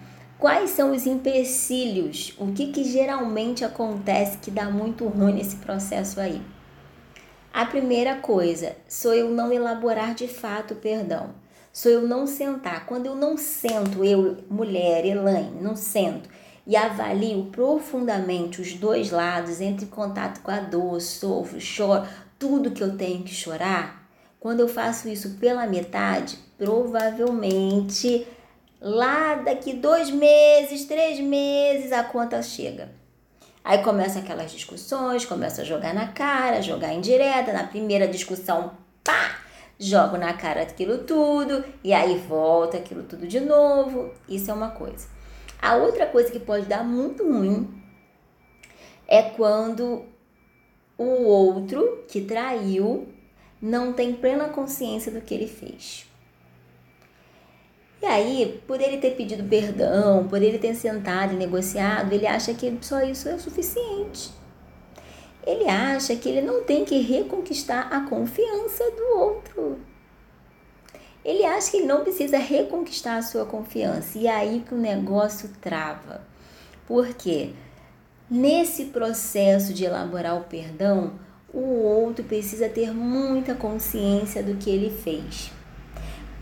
[0.44, 2.34] Quais são os empecilhos?
[2.38, 6.38] O que, que geralmente acontece que dá muito ruim nesse processo aí?
[7.50, 11.30] A primeira coisa, sou eu não elaborar de fato o perdão.
[11.72, 12.84] Sou eu não sentar.
[12.84, 16.28] Quando eu não sento, eu, mulher, Elaine, não sento
[16.66, 22.06] e avalio profundamente os dois lados, entre em contato com a dor, sofro, choro,
[22.38, 24.06] tudo que eu tenho que chorar,
[24.38, 28.26] quando eu faço isso pela metade, provavelmente
[28.84, 32.90] lá daqui dois meses, três meses, a conta chega.
[33.64, 37.50] Aí começa aquelas discussões, começa a jogar na cara, jogar indireta.
[37.50, 39.38] Na primeira discussão, pá,
[39.78, 44.12] jogo na cara aquilo tudo, e aí volta aquilo tudo de novo.
[44.28, 45.08] Isso é uma coisa.
[45.62, 47.82] A outra coisa que pode dar muito ruim
[49.08, 50.04] é quando
[50.98, 53.08] o outro que traiu
[53.62, 56.06] não tem plena consciência do que ele fez.
[58.04, 62.52] E aí, por ele ter pedido perdão, por ele ter sentado e negociado, ele acha
[62.52, 64.30] que só isso é o suficiente.
[65.46, 69.78] Ele acha que ele não tem que reconquistar a confiança do outro.
[71.24, 74.18] Ele acha que ele não precisa reconquistar a sua confiança.
[74.18, 76.20] E é aí que o negócio trava.
[76.86, 77.52] Por quê?
[78.30, 81.14] Nesse processo de elaborar o perdão,
[81.50, 85.50] o outro precisa ter muita consciência do que ele fez.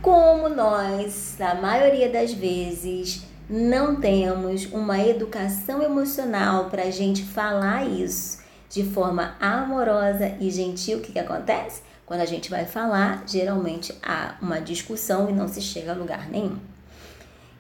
[0.03, 7.87] Como nós, na maioria das vezes, não temos uma educação emocional para a gente falar
[7.87, 11.83] isso de forma amorosa e gentil, o que, que acontece?
[12.05, 16.29] Quando a gente vai falar, geralmente há uma discussão e não se chega a lugar
[16.29, 16.59] nenhum.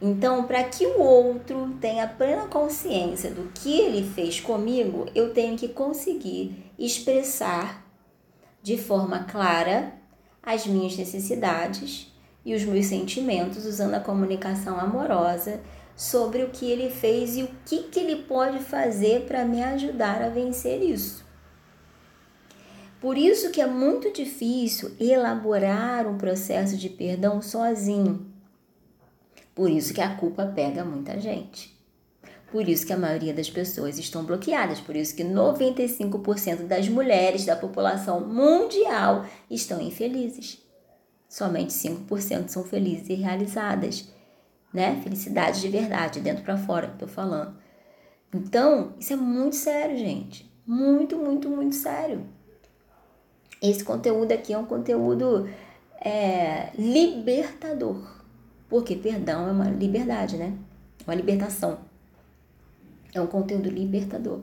[0.00, 5.56] Então, para que o outro tenha plena consciência do que ele fez comigo, eu tenho
[5.56, 7.86] que conseguir expressar
[8.60, 9.92] de forma clara
[10.42, 12.11] as minhas necessidades
[12.44, 15.60] e os meus sentimentos usando a comunicação amorosa
[15.96, 20.22] sobre o que ele fez e o que, que ele pode fazer para me ajudar
[20.22, 21.24] a vencer isso.
[23.00, 28.26] Por isso que é muito difícil elaborar um processo de perdão sozinho.
[29.54, 31.76] Por isso que a culpa pega muita gente.
[32.50, 37.44] Por isso que a maioria das pessoas estão bloqueadas, por isso que 95% das mulheres
[37.44, 40.61] da população mundial estão infelizes
[41.32, 44.06] somente 5% são felizes e realizadas,
[44.70, 45.00] né?
[45.02, 47.56] Felicidade de verdade, dentro para fora que tô falando.
[48.34, 50.52] Então, isso é muito sério, gente.
[50.66, 52.26] Muito, muito, muito sério.
[53.62, 55.48] Esse conteúdo aqui é um conteúdo
[55.98, 58.20] é, libertador.
[58.68, 60.52] Porque perdão é uma liberdade, né?
[61.06, 61.78] Uma libertação.
[63.14, 64.40] É um conteúdo libertador.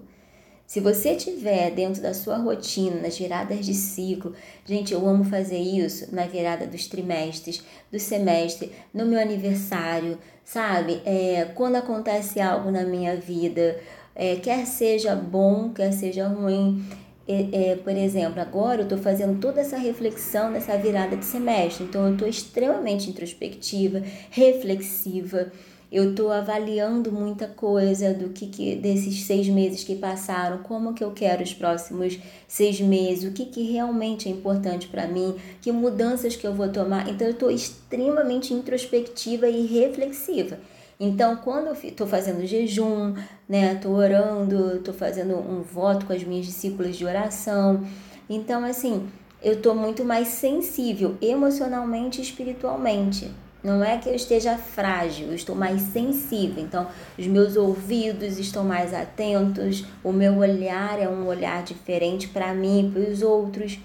[0.70, 5.58] Se você tiver dentro da sua rotina, nas viradas de ciclo, gente, eu amo fazer
[5.58, 11.02] isso na virada dos trimestres, do semestre, no meu aniversário, sabe?
[11.04, 13.80] É, quando acontece algo na minha vida,
[14.14, 16.86] é, quer seja bom, quer seja ruim.
[17.28, 21.86] É, é, por exemplo, agora eu estou fazendo toda essa reflexão nessa virada de semestre,
[21.86, 25.52] então eu estou extremamente introspectiva, reflexiva
[25.92, 31.04] eu estou avaliando muita coisa do que, que desses seis meses que passaram, como que
[31.04, 35.72] eu quero os próximos seis meses, o que, que realmente é importante para mim, que
[35.72, 37.10] mudanças que eu vou tomar.
[37.10, 40.60] Então eu estou extremamente introspectiva e reflexiva.
[41.00, 43.16] Então, quando eu estou fazendo jejum,
[43.48, 47.88] né, estou orando, estou fazendo um voto com as minhas discípulas de oração.
[48.30, 49.08] Então, assim,
[49.42, 53.32] eu estou muito mais sensível emocionalmente e espiritualmente.
[53.62, 56.64] Não é que eu esteja frágil, eu estou mais sensível.
[56.64, 62.54] Então, os meus ouvidos estão mais atentos, o meu olhar é um olhar diferente para
[62.54, 63.78] mim e para os outros.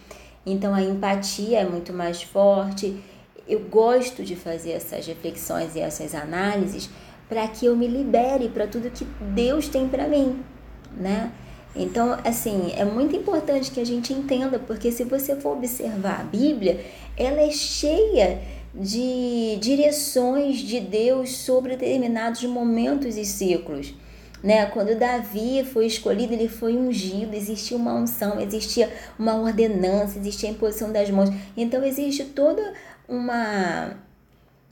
[0.47, 3.03] Então, a empatia é muito mais forte.
[3.49, 6.89] Eu gosto de fazer essas reflexões e essas análises
[7.29, 10.41] para que eu me libere para tudo que Deus tem para mim,
[10.97, 11.33] né?
[11.75, 16.25] Então, assim, é muito importante que a gente entenda, porque se você for observar a
[16.25, 16.81] Bíblia,
[17.17, 18.41] ela é cheia
[18.75, 23.95] de direções de Deus sobre determinados momentos e ciclos.
[24.43, 24.67] Né?
[24.67, 30.53] Quando Davi foi escolhido, ele foi ungido, existia uma unção, existia uma ordenança, existia a
[30.53, 31.31] imposição das mãos.
[31.57, 32.75] Então existe toda
[33.09, 33.97] uma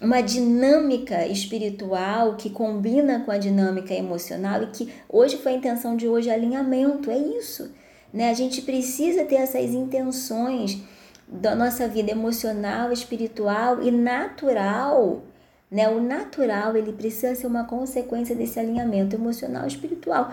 [0.02, 5.96] uma dinâmica espiritual que combina com a dinâmica emocional e que hoje foi a intenção
[5.96, 7.70] de hoje alinhamento, é isso
[8.12, 8.28] Né?
[8.28, 10.82] A gente precisa ter essas intenções
[11.32, 15.22] da nossa vida emocional, espiritual e natural.
[15.70, 15.88] Né?
[15.88, 20.32] O natural ele precisa ser uma consequência desse alinhamento emocional e espiritual.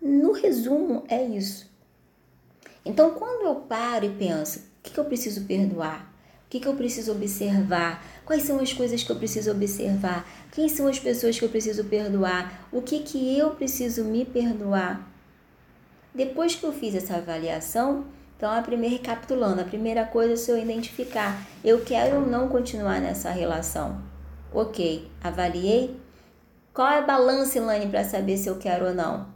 [0.00, 1.72] No resumo, é isso.
[2.84, 6.12] Então, quando eu paro e penso, o que, que eu preciso perdoar?
[6.46, 8.04] O que, que eu preciso observar?
[8.26, 10.28] Quais são as coisas que eu preciso observar?
[10.52, 12.68] Quem são as pessoas que eu preciso perdoar?
[12.70, 15.10] O que, que eu preciso me perdoar?
[16.14, 18.04] Depois que eu fiz essa avaliação,
[18.36, 22.48] então a primeira recapitulando, a primeira coisa é se eu identificar, eu quero ou não
[22.48, 24.02] continuar nessa relação.
[24.52, 25.96] Ok, avaliei.
[26.72, 29.28] Qual é a balança, Ilane, para saber se eu quero ou não?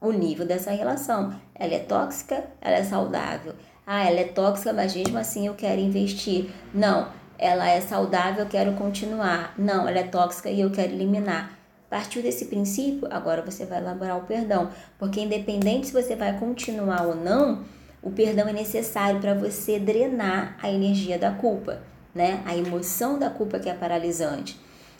[0.00, 1.34] O nível dessa relação.
[1.54, 2.44] Ela é tóxica?
[2.60, 3.54] Ela é saudável?
[3.86, 6.50] Ah, ela é tóxica, mas mesmo assim eu quero investir.
[6.72, 9.54] Não, ela é saudável, eu quero continuar.
[9.58, 11.58] Não, ela é tóxica e eu quero eliminar.
[11.90, 14.70] Partiu desse princípio, agora você vai elaborar o perdão.
[14.98, 17.64] Porque independente se você vai continuar ou não,
[18.02, 21.80] o perdão é necessário para você drenar a energia da culpa,
[22.14, 22.42] né?
[22.44, 24.58] A emoção da culpa que é paralisante.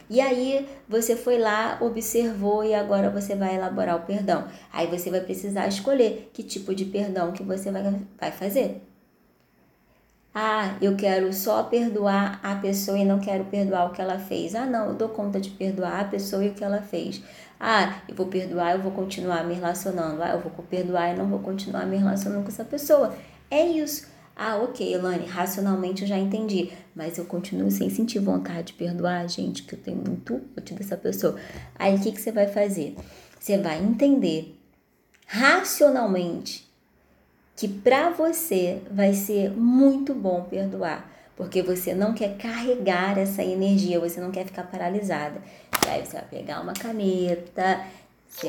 [0.08, 4.46] E aí você foi lá, observou e agora você vai elaborar o perdão.
[4.72, 7.82] Aí você vai precisar escolher que tipo de perdão que você vai,
[8.20, 8.82] vai fazer.
[10.34, 14.54] Ah, eu quero só perdoar a pessoa e não quero perdoar o que ela fez.
[14.54, 17.22] Ah, não, eu dou conta de perdoar a pessoa e o que ela fez.
[17.64, 20.20] Ah, eu vou perdoar, eu vou continuar me relacionando.
[20.20, 23.14] Ah, eu vou perdoar e não vou continuar me relacionando com essa pessoa.
[23.48, 24.08] É isso.
[24.34, 29.28] Ah, ok, Elane, racionalmente eu já entendi, mas eu continuo sem sentir vontade de perdoar,
[29.28, 31.36] gente, que eu tenho muito ódio dessa pessoa.
[31.78, 32.96] Aí o que, que você vai fazer?
[33.38, 34.58] Você vai entender
[35.28, 36.68] racionalmente
[37.54, 43.98] que para você vai ser muito bom perdoar, porque você não quer carregar essa energia,
[43.98, 45.40] você não quer ficar paralisada.
[45.86, 47.84] E aí você vai pegar uma caneta,
[48.28, 48.48] você...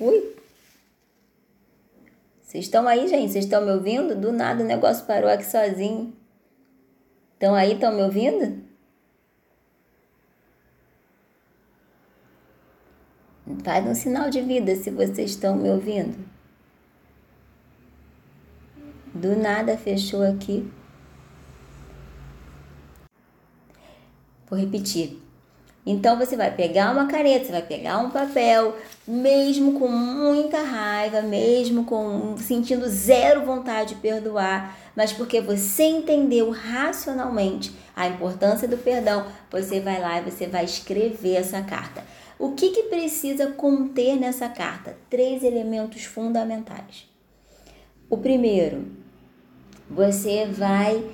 [0.00, 0.36] Ui!
[2.42, 3.32] Vocês estão aí, gente?
[3.32, 4.14] Vocês estão me ouvindo?
[4.14, 6.12] Do nada o negócio parou aqui sozinho.
[7.34, 7.72] Estão aí?
[7.72, 8.71] Estão me ouvindo?
[13.64, 16.16] Faz um sinal de vida se vocês estão me ouvindo.
[19.14, 20.70] Do nada fechou aqui.
[24.48, 25.22] Vou repetir.
[25.84, 31.22] Então você vai pegar uma caneta, você vai pegar um papel, mesmo com muita raiva,
[31.22, 38.76] mesmo com sentindo zero vontade de perdoar, mas porque você entendeu racionalmente a importância do
[38.76, 42.04] perdão, você vai lá e você vai escrever essa carta.
[42.38, 44.96] O que, que precisa conter nessa carta?
[45.08, 47.08] Três elementos fundamentais.
[48.10, 48.86] O primeiro,
[49.88, 51.04] você vai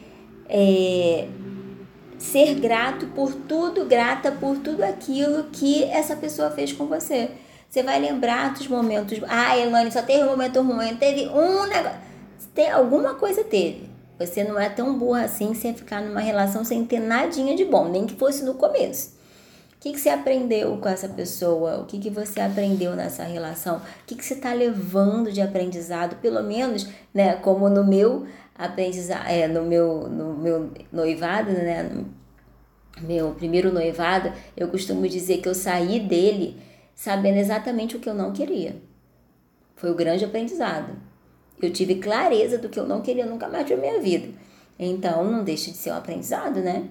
[0.48, 1.28] é,
[2.18, 7.30] ser grato por tudo, grata por tudo aquilo que essa pessoa fez com você.
[7.68, 9.20] Você vai lembrar dos momentos.
[9.28, 11.98] Ah, Elane, só teve um momento ruim, teve um negócio.
[12.54, 13.88] Tem alguma coisa teve.
[14.18, 17.88] Você não é tão burra assim sem ficar numa relação sem ter nadinha de bom,
[17.88, 19.17] nem que fosse no começo.
[19.78, 21.78] O que, que você aprendeu com essa pessoa?
[21.78, 23.76] O que, que você aprendeu nessa relação?
[23.76, 26.16] O que, que você está levando de aprendizado?
[26.16, 32.08] Pelo menos, né, como no meu aprendizado, é, no meu, no meu noivado, né, no
[33.06, 36.60] meu primeiro noivado, eu costumo dizer que eu saí dele
[36.92, 38.74] sabendo exatamente o que eu não queria.
[39.76, 40.92] Foi o grande aprendizado.
[41.62, 44.28] Eu tive clareza do que eu não queria nunca mais na minha vida.
[44.76, 46.88] Então, não deixa de ser um aprendizado, né?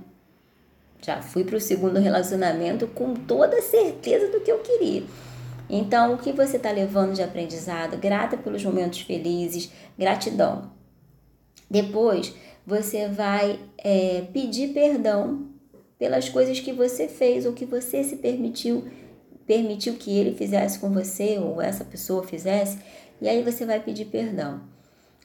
[1.01, 5.03] Já fui para o segundo relacionamento com toda certeza do que eu queria.
[5.69, 7.97] Então, o que você está levando de aprendizado?
[7.97, 10.71] Grata pelos momentos felizes, gratidão.
[11.69, 12.33] Depois,
[12.65, 15.47] você vai é, pedir perdão
[15.99, 18.86] pelas coisas que você fez ou que você se permitiu,
[19.45, 22.79] permitiu que ele fizesse com você ou essa pessoa fizesse,
[23.19, 24.62] e aí você vai pedir perdão.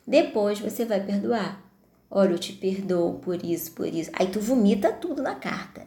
[0.06, 1.61] Depois, você vai perdoar.
[2.14, 4.10] Olha, eu te perdoo por isso, por isso.
[4.12, 5.86] Aí tu vomita tudo na carta.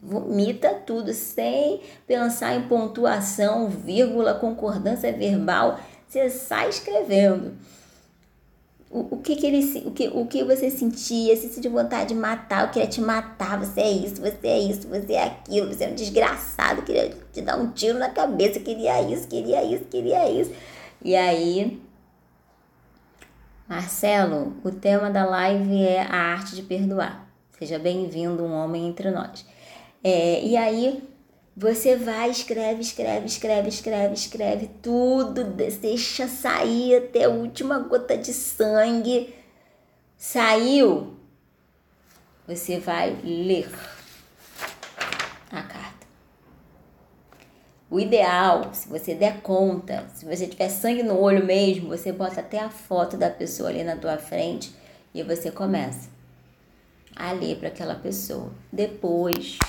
[0.00, 5.80] Vomita tudo sem pensar em pontuação, vírgula, concordância verbal.
[6.06, 7.54] Você sai escrevendo.
[8.88, 12.14] O, o que, que ele o que, o que você sentia, se sentiu vontade de
[12.14, 15.82] matar, eu queria te matar, você é isso, você é isso, você é aquilo, você
[15.82, 20.30] é um desgraçado, queria te dar um tiro na cabeça, queria isso, queria isso, queria
[20.30, 20.52] isso.
[21.02, 21.82] E aí
[23.66, 27.26] Marcelo, o tema da live é a arte de perdoar.
[27.58, 29.46] Seja bem-vindo, um homem entre nós.
[30.02, 31.02] É, e aí
[31.56, 38.34] você vai, escreve, escreve, escreve, escreve, escreve tudo, deixa sair até a última gota de
[38.34, 39.34] sangue.
[40.14, 41.16] Saiu,
[42.46, 43.70] você vai ler.
[47.94, 52.40] O ideal, se você der conta, se você tiver sangue no olho mesmo, você bota
[52.40, 54.74] até a foto da pessoa ali na tua frente
[55.14, 56.08] e você começa
[57.14, 58.50] a ler para aquela pessoa.
[58.72, 59.60] Depois,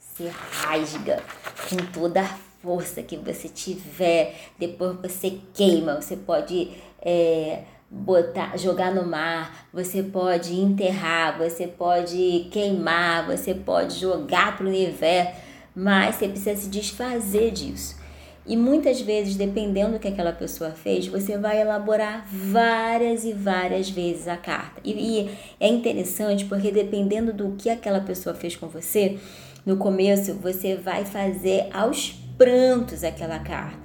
[0.00, 1.22] você rasga
[1.68, 4.34] com toda a força que você tiver.
[4.58, 12.48] Depois você queima, você pode é, botar, jogar no mar, você pode enterrar, você pode
[12.50, 15.47] queimar, você pode jogar para o universo,
[15.78, 17.96] mas você precisa se desfazer disso.
[18.44, 23.88] E muitas vezes, dependendo do que aquela pessoa fez, você vai elaborar várias e várias
[23.88, 24.80] vezes a carta.
[24.82, 29.18] E, e é interessante porque dependendo do que aquela pessoa fez com você,
[29.64, 33.78] no começo você vai fazer aos prantos aquela carta.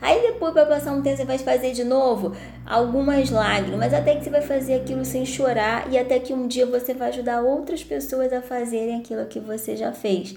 [0.00, 2.34] Aí depois vai passar um tempo você vai fazer de novo
[2.64, 6.64] algumas lágrimas, até que você vai fazer aquilo sem chorar e até que um dia
[6.64, 10.36] você vai ajudar outras pessoas a fazerem aquilo que você já fez.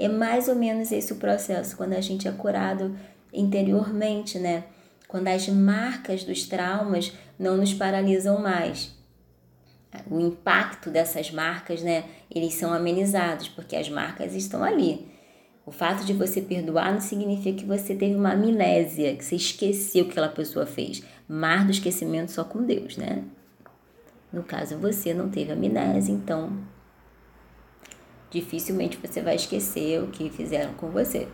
[0.00, 2.96] É mais ou menos esse o processo quando a gente é curado
[3.30, 4.64] interiormente, né?
[5.06, 8.98] Quando as marcas dos traumas não nos paralisam mais.
[10.10, 12.04] O impacto dessas marcas, né?
[12.30, 15.06] Eles são amenizados, porque as marcas estão ali.
[15.66, 20.04] O fato de você perdoar não significa que você teve uma amnésia, que você esqueceu
[20.04, 21.02] o que aquela pessoa fez.
[21.28, 23.22] Mar do esquecimento só com Deus, né?
[24.32, 26.56] No caso, você não teve amnésia, então
[28.30, 31.28] dificilmente você vai esquecer o que fizeram com você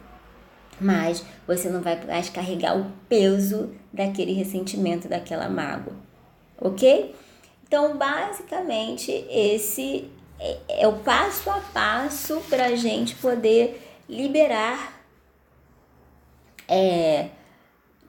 [0.81, 5.95] mas você não vai mais carregar o peso daquele ressentimento, daquela mágoa,
[6.61, 7.15] ok?
[7.67, 15.03] Então, basicamente, esse é, é o passo a passo para a gente poder liberar,
[16.69, 17.31] é,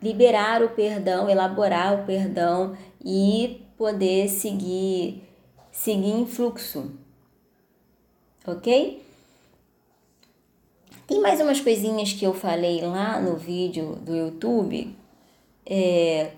[0.02, 5.24] liberar o perdão, elaborar o perdão e poder seguir,
[5.72, 6.92] seguir em fluxo,
[8.48, 9.04] ok?
[11.06, 14.95] Tem mais umas coisinhas que eu falei lá no vídeo do YouTube,
[15.66, 16.32] é,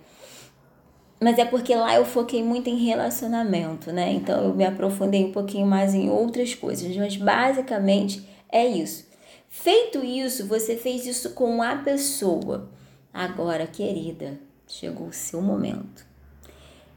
[1.19, 4.11] mas é porque lá eu foquei muito em relacionamento, né?
[4.11, 9.07] Então eu me aprofundei um pouquinho mais em outras coisas, mas basicamente é isso.
[9.49, 12.69] Feito isso, você fez isso com a pessoa.
[13.11, 16.08] Agora, querida, chegou o seu momento.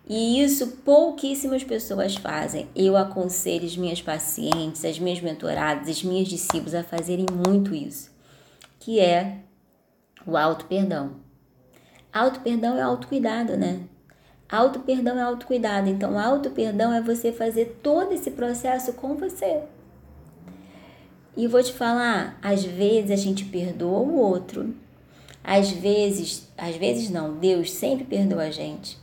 [0.09, 2.69] E isso pouquíssimas pessoas fazem.
[2.75, 8.11] Eu aconselho as minhas pacientes, as minhas mentoradas, as minhas discípulos a fazerem muito isso,
[8.81, 9.39] que é
[10.27, 11.17] o auto-perdão.
[12.13, 13.81] Auto-perdão é autocuidado, né?
[14.49, 15.89] Auto-perdão é autocuidado.
[15.89, 19.63] Então, auto-perdão é você fazer todo esse processo com você.
[21.35, 24.75] E vou te falar, às vezes a gente perdoa o outro.
[25.43, 28.99] Às vezes, às vezes não, Deus sempre perdoa a gente.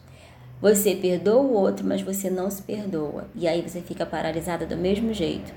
[0.62, 3.26] Você perdoa o outro, mas você não se perdoa.
[3.34, 5.54] E aí você fica paralisada do mesmo jeito.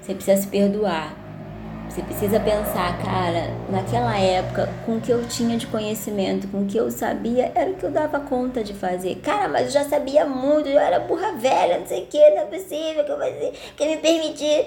[0.00, 1.16] Você precisa se perdoar.
[1.88, 6.66] Você precisa pensar, cara, naquela época, com o que eu tinha de conhecimento, com o
[6.66, 9.16] que eu sabia, era o que eu dava conta de fazer.
[9.16, 12.38] Cara, mas eu já sabia muito, eu era burra velha, não sei o que, não
[12.38, 14.66] é possível que eu fazer, que me permitir.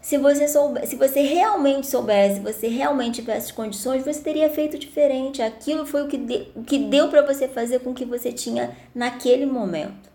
[0.00, 4.78] Se você soube, se você realmente soubesse, se você realmente tivesse condições, você teria feito
[4.78, 5.42] diferente.
[5.42, 8.32] Aquilo foi o que, de, o que deu para você fazer com o que você
[8.32, 10.08] tinha naquele momento.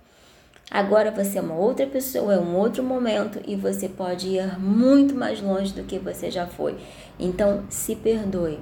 [0.71, 5.13] Agora você é uma outra pessoa, é um outro momento e você pode ir muito
[5.13, 6.75] mais longe do que você já foi.
[7.19, 8.59] Então, se perdoe.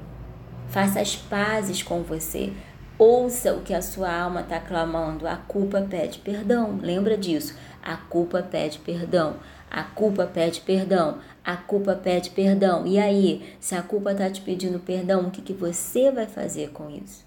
[0.68, 2.52] Faça as pazes com você.
[3.00, 5.26] Ouça o que a sua alma está clamando.
[5.26, 6.78] A culpa pede perdão.
[6.82, 7.56] Lembra disso.
[7.82, 9.38] A culpa pede perdão.
[9.74, 11.18] A culpa pede perdão.
[11.44, 12.86] A culpa pede perdão.
[12.86, 16.70] E aí, se a culpa está te pedindo perdão, o que, que você vai fazer
[16.70, 17.26] com isso?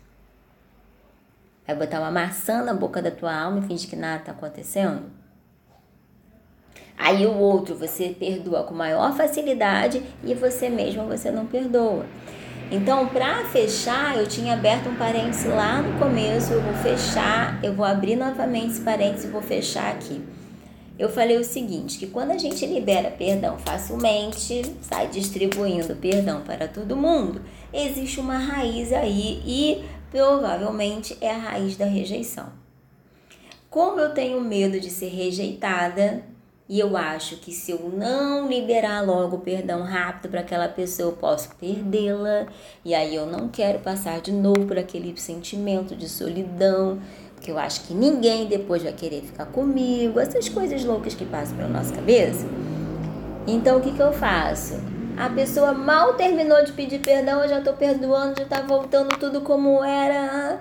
[1.67, 5.11] Vai botar uma maçã na boca da tua alma e fingir que nada está acontecendo?
[6.97, 12.07] Aí o outro você perdoa com maior facilidade e você mesmo você não perdoa.
[12.71, 17.75] Então, para fechar, eu tinha aberto um parêntese lá no começo, eu vou fechar, eu
[17.75, 20.25] vou abrir novamente esse parêntese e vou fechar aqui
[20.99, 26.67] eu falei o seguinte, que quando a gente libera perdão facilmente, sai distribuindo perdão para
[26.67, 27.43] todo mundo,
[27.73, 32.51] existe uma raiz aí e provavelmente é a raiz da rejeição.
[33.69, 36.25] Como eu tenho medo de ser rejeitada,
[36.69, 41.11] e eu acho que se eu não liberar logo o perdão rápido para aquela pessoa,
[41.11, 42.47] eu posso perdê-la,
[42.85, 47.01] e aí eu não quero passar de novo por aquele sentimento de solidão,
[47.41, 51.57] que eu acho que ninguém depois vai querer ficar comigo, essas coisas loucas que passam
[51.57, 52.47] pela nossa cabeça.
[53.47, 54.75] Então o que, que eu faço?
[55.17, 59.41] A pessoa mal terminou de pedir perdão, eu já estou perdoando, já está voltando tudo
[59.41, 60.61] como era.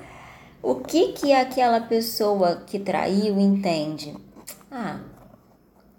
[0.62, 4.16] O que que aquela pessoa que traiu entende?
[4.72, 5.00] Ah,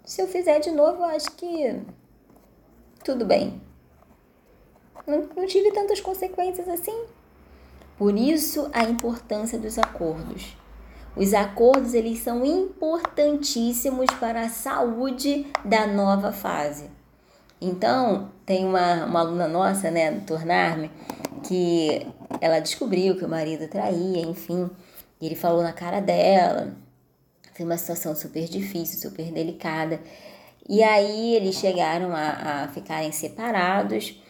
[0.03, 1.79] se eu fizer de novo, eu acho que
[3.03, 3.61] tudo bem.
[5.05, 7.05] não, não tive tantas consequências assim.
[7.97, 10.55] Por isso a importância dos acordos.
[11.17, 16.91] Os acordos eles são importantíssimos para a saúde da nova fase.
[17.59, 20.91] Então, tem uma, uma aluna nossa, né, do Tornar-me,
[21.43, 22.05] que
[22.39, 24.69] ela descobriu que o marido traía, enfim,
[25.19, 26.75] e ele falou na cara dela.
[27.55, 29.99] Foi uma situação super difícil, super delicada.
[30.69, 34.21] E aí eles chegaram a, a ficarem separados.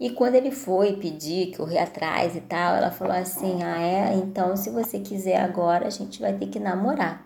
[0.00, 4.14] E quando ele foi pedir, correr atrás e tal, ela falou assim: Ah, é?
[4.14, 7.22] Então, se você quiser agora, a gente vai ter que namorar.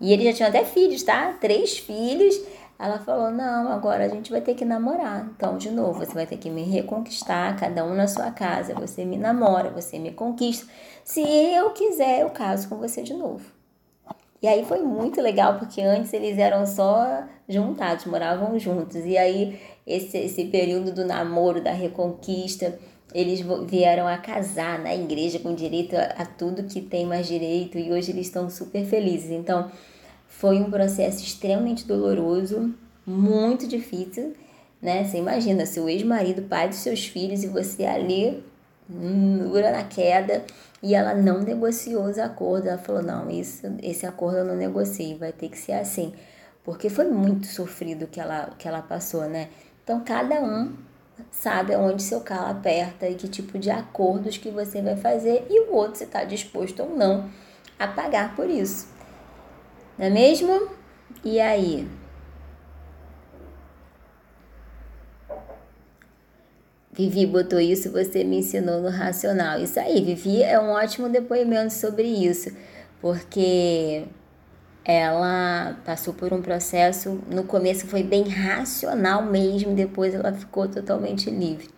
[0.00, 1.32] E ele já tinha até filhos, tá?
[1.40, 2.40] Três filhos.
[2.78, 5.28] Ela falou: Não, agora a gente vai ter que namorar.
[5.36, 8.72] Então, de novo, você vai ter que me reconquistar, cada um na sua casa.
[8.74, 10.70] Você me namora, você me conquista.
[11.02, 13.53] Se eu quiser, eu caso com você de novo.
[14.42, 19.04] E aí foi muito legal, porque antes eles eram só juntados, moravam juntos.
[19.04, 22.78] E aí, esse, esse período do namoro, da reconquista,
[23.14, 27.78] eles vieram a casar na igreja com direito a, a tudo que tem mais direito.
[27.78, 29.30] E hoje eles estão super felizes.
[29.30, 29.70] Então,
[30.26, 32.74] foi um processo extremamente doloroso,
[33.06, 34.34] muito difícil,
[34.82, 35.04] né?
[35.04, 38.42] Você imagina, seu ex-marido, pai dos seus filhos, e você ali,
[38.88, 40.44] dura na queda
[40.82, 42.68] e ela não negociou os acordos.
[42.68, 46.12] Ela falou: não, isso, esse acordo eu não negociei, vai ter que ser assim.
[46.62, 49.48] Porque foi muito sofrido que ela, que ela passou, né?
[49.82, 50.72] Então cada um
[51.30, 55.68] sabe onde seu calo aperta e que tipo de acordos que você vai fazer e
[55.68, 57.28] o outro se está disposto ou não
[57.78, 58.88] a pagar por isso.
[59.98, 60.68] Não é mesmo?
[61.22, 61.88] E aí?
[66.96, 69.58] Vivi botou isso, você me ensinou no racional.
[69.58, 72.56] Isso aí, Vivi é um ótimo depoimento sobre isso,
[73.00, 74.04] porque
[74.84, 81.28] ela passou por um processo, no começo foi bem racional mesmo, depois ela ficou totalmente
[81.30, 81.68] livre.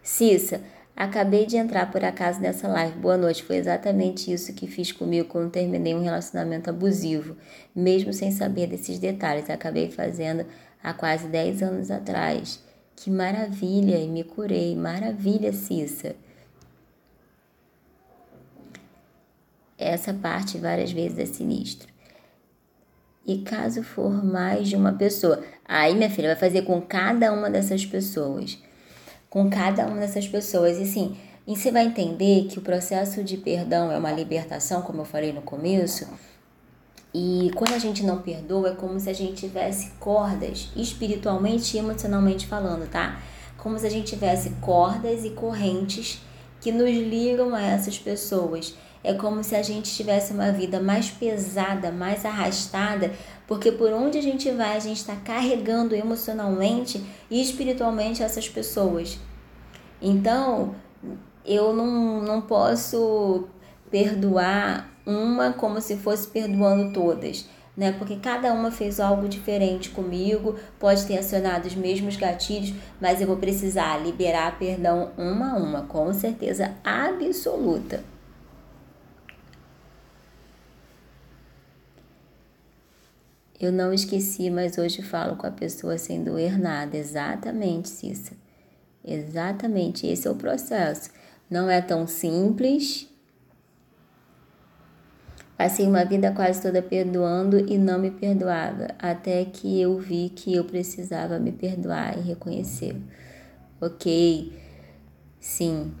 [0.00, 0.60] Cissa,
[0.94, 2.96] acabei de entrar por acaso nessa live.
[3.00, 3.42] Boa noite.
[3.42, 7.36] Foi exatamente isso que fiz comigo quando terminei um relacionamento abusivo,
[7.74, 9.50] mesmo sem saber desses detalhes.
[9.50, 10.46] Acabei fazendo
[10.80, 12.60] há quase 10 anos atrás.
[12.96, 13.96] Que maravilha!
[13.96, 14.76] E me curei.
[14.76, 16.14] Maravilha, Cissa.
[19.78, 21.88] Essa parte várias vezes é sinistro.
[23.26, 27.50] E caso for mais de uma pessoa, aí minha filha vai fazer com cada uma
[27.50, 28.58] dessas pessoas.
[29.28, 30.78] Com cada uma dessas pessoas.
[30.78, 31.16] E assim,
[31.46, 35.32] e você vai entender que o processo de perdão é uma libertação, como eu falei
[35.32, 36.06] no começo
[37.14, 41.80] e quando a gente não perdoa, é como se a gente tivesse cordas, espiritualmente e
[41.80, 43.20] emocionalmente falando, tá?
[43.58, 46.22] Como se a gente tivesse cordas e correntes
[46.60, 48.74] que nos ligam a essas pessoas.
[49.04, 53.12] É como se a gente tivesse uma vida mais pesada, mais arrastada,
[53.46, 59.18] porque por onde a gente vai, a gente está carregando emocionalmente e espiritualmente essas pessoas.
[60.00, 60.74] Então,
[61.44, 63.48] eu não, não posso
[63.90, 67.92] perdoar uma como se fosse perdoando todas, né?
[67.92, 73.26] Porque cada uma fez algo diferente comigo, pode ter acionado os mesmos gatilhos, mas eu
[73.26, 78.04] vou precisar liberar perdão uma a uma, com certeza absoluta.
[83.62, 86.96] Eu não esqueci, mas hoje falo com a pessoa sem doer nada.
[86.96, 88.32] Exatamente, Cissa.
[89.04, 91.10] Exatamente, esse é o processo.
[91.48, 93.08] Não é tão simples,
[95.62, 100.52] Passei uma vida quase toda perdoando e não me perdoava, até que eu vi que
[100.52, 102.96] eu precisava me perdoar e reconhecer.
[103.80, 104.60] Ok,
[105.38, 105.92] sim.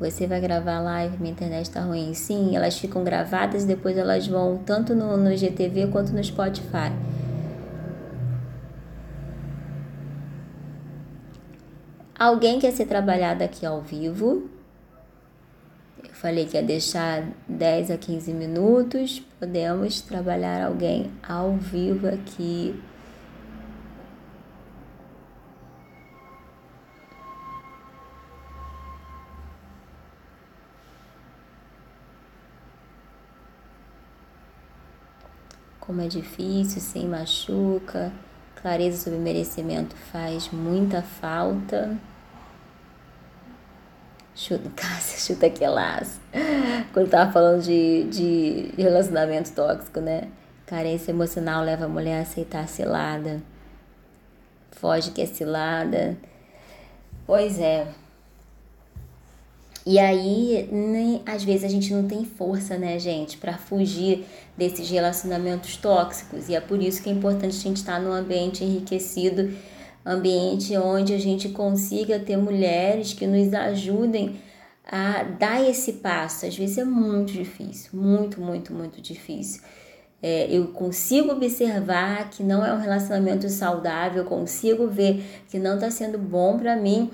[0.00, 2.14] Você vai gravar live, minha internet tá ruim.
[2.14, 6.90] Sim, elas ficam gravadas e depois elas vão tanto no, no GTV quanto no Spotify.
[12.18, 14.55] Alguém quer ser trabalhado aqui ao vivo?
[16.20, 22.74] Falei que ia deixar 10 a 15 minutos, podemos trabalhar alguém ao vivo aqui.
[35.78, 38.10] Como é difícil, sem machuca,
[38.60, 41.96] clareza sobre merecimento faz muita falta.
[44.36, 46.20] Chuta, Cássia, chuta que laço.
[46.92, 50.28] Quando tava falando de, de relacionamento tóxico, né?
[50.66, 53.42] Carência emocional leva a mulher a aceitar a cilada.
[54.72, 56.18] Foge que é cilada.
[57.26, 57.88] Pois é.
[59.86, 64.26] E aí, nem, às vezes a gente não tem força, né, gente, para fugir
[64.56, 66.48] desses relacionamentos tóxicos.
[66.48, 69.56] E é por isso que é importante a gente estar num ambiente enriquecido
[70.06, 74.36] ambiente onde a gente consiga ter mulheres que nos ajudem
[74.86, 76.46] a dar esse passo.
[76.46, 79.62] Às vezes é muito difícil, muito, muito, muito difícil.
[80.22, 85.90] É, eu consigo observar que não é um relacionamento saudável, consigo ver que não está
[85.90, 87.10] sendo bom para mim,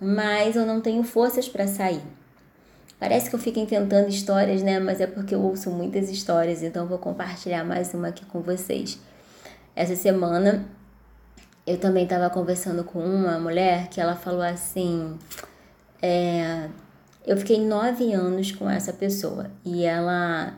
[0.00, 2.00] mas eu não tenho forças para sair.
[2.98, 4.78] Parece que eu fico inventando histórias, né?
[4.78, 8.98] Mas é porque eu ouço muitas histórias, então vou compartilhar mais uma aqui com vocês.
[9.74, 10.64] Essa semana
[11.66, 15.18] eu também estava conversando com uma mulher que ela falou assim:
[16.00, 16.68] é,
[17.26, 20.54] eu fiquei nove anos com essa pessoa e ela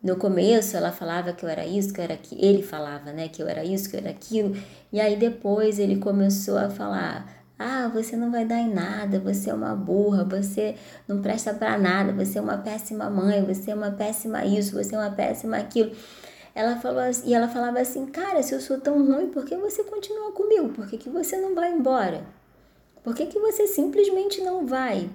[0.00, 3.26] no começo ela falava que eu era isso, que eu era aquilo, ele falava, né,
[3.28, 4.56] que eu era isso, que eu era aquilo,
[4.92, 7.26] e aí depois ele começou a falar:
[7.58, 10.76] "Ah, você não vai dar em nada, você é uma burra, você
[11.08, 14.94] não presta para nada, você é uma péssima mãe, você é uma péssima isso, você
[14.94, 15.90] é uma péssima aquilo".
[16.54, 19.84] Ela falou e ela falava assim: "Cara, se eu sou tão ruim, por que você
[19.84, 20.70] continua comigo?
[20.70, 22.24] Por que, que você não vai embora?
[23.02, 25.08] Por que, que você simplesmente não vai?"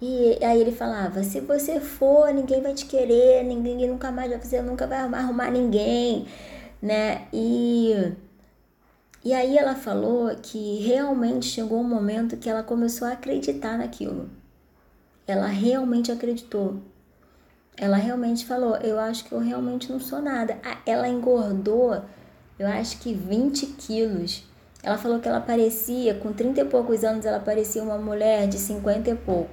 [0.00, 4.40] E aí ele falava: se você for, ninguém vai te querer, ninguém nunca mais vai
[4.40, 6.26] você nunca vai arrumar ninguém,
[6.82, 7.28] né?
[7.32, 7.94] E
[9.22, 14.30] e aí ela falou que realmente chegou um momento que ela começou a acreditar naquilo.
[15.26, 16.80] Ela realmente acreditou.
[17.80, 20.58] Ela realmente falou: Eu acho que eu realmente não sou nada.
[20.84, 22.02] Ela engordou,
[22.58, 24.44] eu acho que 20 quilos.
[24.82, 28.58] Ela falou que ela parecia, com 30 e poucos anos, ela parecia uma mulher de
[28.58, 29.50] 50 e pouco.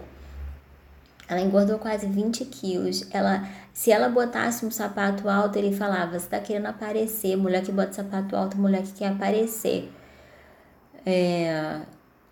[1.30, 3.08] Ela engordou quase 20 quilos.
[3.12, 7.38] Ela, se ela botasse um sapato alto, ele falava: Você tá querendo aparecer.
[7.38, 9.90] Mulher que bota sapato alto, mulher que quer aparecer.
[11.06, 11.80] É,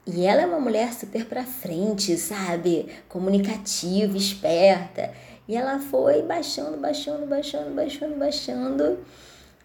[0.06, 2.89] e ela é uma mulher super pra frente, sabe?
[3.08, 5.14] Comunicativa, esperta.
[5.48, 9.00] E ela foi baixando, baixando, baixando, baixando, baixando.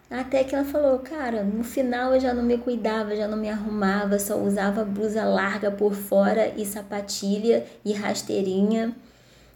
[0.09, 3.49] Até que ela falou, cara, no final eu já não me cuidava, já não me
[3.49, 8.93] arrumava, só usava blusa larga por fora e sapatilha e rasteirinha.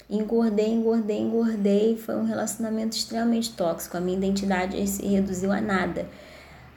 [0.09, 1.97] Engordei, engordei, engordei.
[1.97, 3.97] Foi um relacionamento extremamente tóxico.
[3.97, 6.07] A minha identidade se reduziu a nada.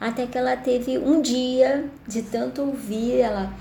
[0.00, 3.52] Até que ela teve um dia de tanto ouvir, ela,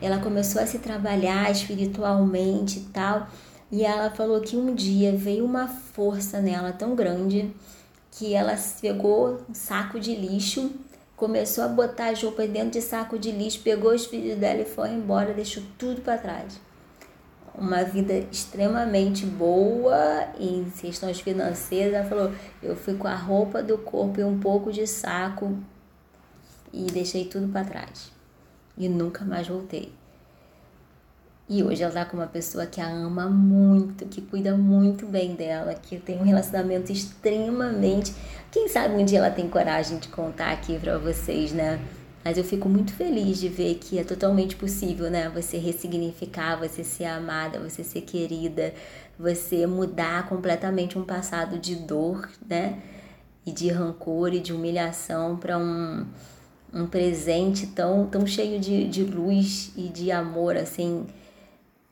[0.00, 3.28] ela começou a se trabalhar espiritualmente e tal.
[3.70, 7.52] E ela falou que um dia veio uma força nela tão grande
[8.12, 10.70] que ela pegou um saco de lixo,
[11.16, 14.64] começou a botar as roupas dentro de saco de lixo, pegou os filhos dela e
[14.64, 16.60] foi embora, deixou tudo para trás
[17.58, 21.94] uma vida extremamente boa em questões financeiras.
[21.94, 25.58] Ela falou: eu fui com a roupa do corpo e um pouco de saco
[26.72, 28.12] e deixei tudo para trás.
[28.76, 29.92] E nunca mais voltei.
[31.48, 35.36] E hoje ela tá com uma pessoa que a ama muito, que cuida muito bem
[35.36, 38.12] dela, que tem um relacionamento extremamente.
[38.50, 41.80] Quem sabe um dia ela tem coragem de contar aqui para vocês, né?
[42.24, 45.28] Mas eu fico muito feliz de ver que é totalmente possível, né?
[45.28, 48.74] Você ressignificar, você ser amada, você ser querida,
[49.16, 52.80] você mudar completamente um passado de dor, né?
[53.46, 56.04] E de rancor e de humilhação para um,
[56.74, 61.06] um presente tão, tão cheio de, de luz e de amor, assim,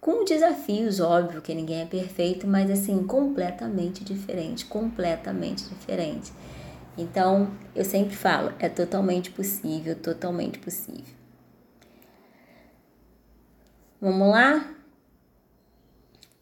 [0.05, 6.31] com desafios, óbvio que ninguém é perfeito, mas assim, completamente diferente, completamente diferente.
[6.99, 11.15] Então, eu sempre falo, é totalmente possível, totalmente possível.
[13.99, 14.75] Vamos lá?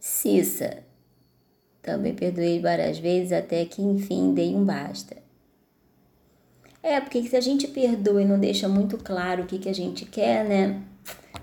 [0.00, 0.82] Cissa.
[1.80, 5.16] Também perdoei várias vezes até que enfim dei um basta.
[6.82, 9.74] É, porque se a gente perdoa e não deixa muito claro o que, que a
[9.74, 10.82] gente quer, né?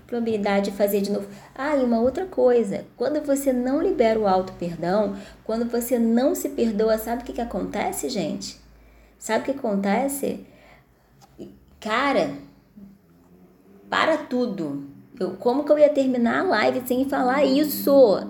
[0.06, 1.28] Probabilidade de fazer de novo.
[1.54, 2.84] Ah, e uma outra coisa.
[2.96, 7.34] Quando você não libera o auto perdão, quando você não se perdoa, sabe o que,
[7.34, 8.60] que acontece, gente?
[9.18, 10.44] Sabe o que acontece?
[11.78, 12.30] Cara,
[13.88, 14.84] para tudo.
[15.18, 18.26] Eu, como que eu ia terminar a live sem falar isso?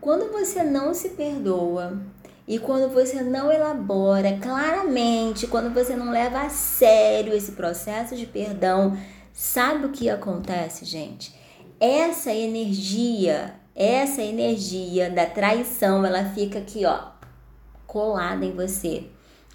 [0.00, 1.98] Quando você não se perdoa
[2.46, 8.26] e quando você não elabora claramente, quando você não leva a sério esse processo de
[8.26, 8.96] perdão,
[9.36, 11.34] sabe o que acontece, gente?
[11.78, 17.10] Essa energia, essa energia da traição, ela fica aqui, ó,
[17.86, 19.04] colada em você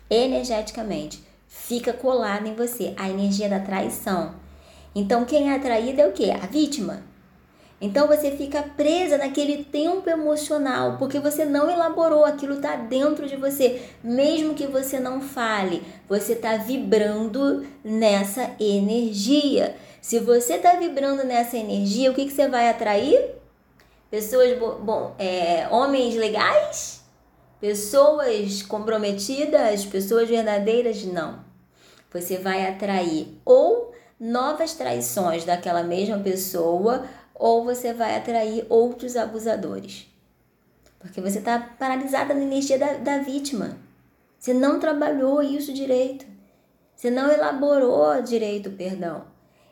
[0.08, 1.24] energeticamente.
[1.48, 4.36] Fica colada em você a energia da traição.
[4.94, 6.30] Então, quem é atraído é o que?
[6.30, 7.04] A vítima.
[7.82, 13.36] Então você fica presa naquele tempo emocional, porque você não elaborou, aquilo está dentro de
[13.36, 13.82] você.
[14.04, 19.76] Mesmo que você não fale, você está vibrando nessa energia.
[20.00, 23.20] Se você está vibrando nessa energia, o que, que você vai atrair?
[24.12, 27.02] Pessoas, bom, é, homens legais?
[27.60, 31.40] Pessoas comprometidas, pessoas verdadeiras, não.
[32.14, 37.06] Você vai atrair ou novas traições daquela mesma pessoa
[37.42, 40.06] ou você vai atrair outros abusadores.
[41.00, 43.80] Porque você está paralisada na energia da, da vítima.
[44.38, 46.24] Você não trabalhou isso direito.
[46.96, 49.26] Você não elaborou direito o perdão.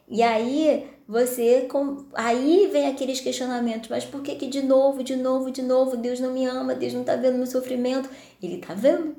[0.08, 1.68] E aí você
[2.16, 6.20] aí vem aqueles questionamentos, mas por que que de novo, de novo, de novo Deus
[6.20, 8.10] não me ama, Deus não está vendo meu sofrimento?
[8.42, 9.16] Ele está vendo.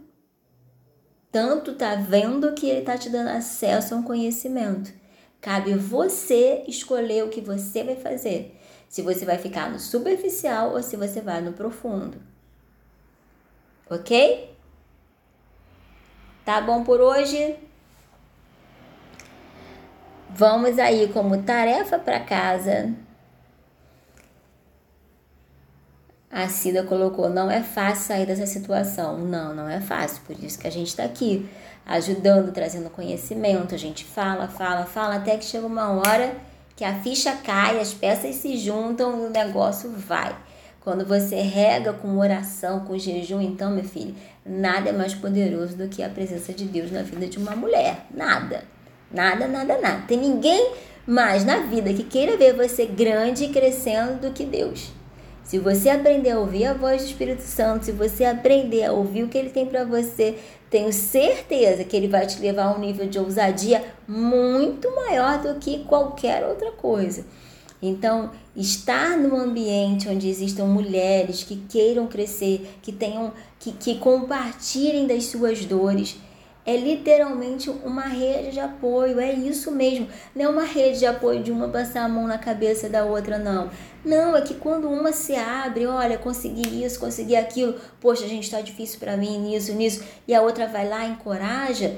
[1.30, 4.92] Tanto está vendo que ele está te dando acesso a um conhecimento.
[5.40, 8.58] Cabe você escolher o que você vai fazer.
[8.88, 12.20] Se você vai ficar no superficial ou se você vai no profundo.
[13.88, 14.54] Ok?
[16.44, 17.56] Tá bom por hoje?
[20.28, 22.94] Vamos aí como tarefa para casa.
[26.30, 29.18] A Cida colocou: não é fácil sair dessa situação.
[29.18, 30.22] Não, não é fácil.
[30.26, 31.48] Por isso que a gente está aqui,
[31.84, 33.74] ajudando, trazendo conhecimento.
[33.74, 36.34] A gente fala, fala, fala, até que chega uma hora
[36.76, 40.34] que a ficha cai, as peças se juntam e o negócio vai.
[40.80, 44.14] Quando você rega com oração, com jejum, então, meu filho,
[44.46, 48.06] nada é mais poderoso do que a presença de Deus na vida de uma mulher.
[48.10, 48.64] Nada.
[49.12, 50.04] Nada, nada, nada.
[50.06, 50.72] Tem ninguém
[51.06, 54.99] mais na vida que queira ver você grande e crescendo do que Deus.
[55.50, 59.24] Se você aprender a ouvir a voz do Espírito Santo, se você aprender a ouvir
[59.24, 60.38] o que ele tem para você,
[60.70, 65.58] tenho certeza que ele vai te levar a um nível de ousadia muito maior do
[65.58, 67.24] que qualquer outra coisa.
[67.82, 75.08] Então, estar num ambiente onde existam mulheres que queiram crescer, que tenham que, que compartilhem
[75.08, 76.16] das suas dores,
[76.64, 80.08] é literalmente uma rede de apoio, é isso mesmo.
[80.34, 83.38] Não é uma rede de apoio de uma passar a mão na cabeça da outra,
[83.38, 83.70] não.
[84.04, 88.60] Não, é que quando uma se abre, olha, consegui isso, consegui aquilo, poxa, gente, está
[88.60, 91.96] difícil para mim nisso, nisso, e a outra vai lá, encoraja.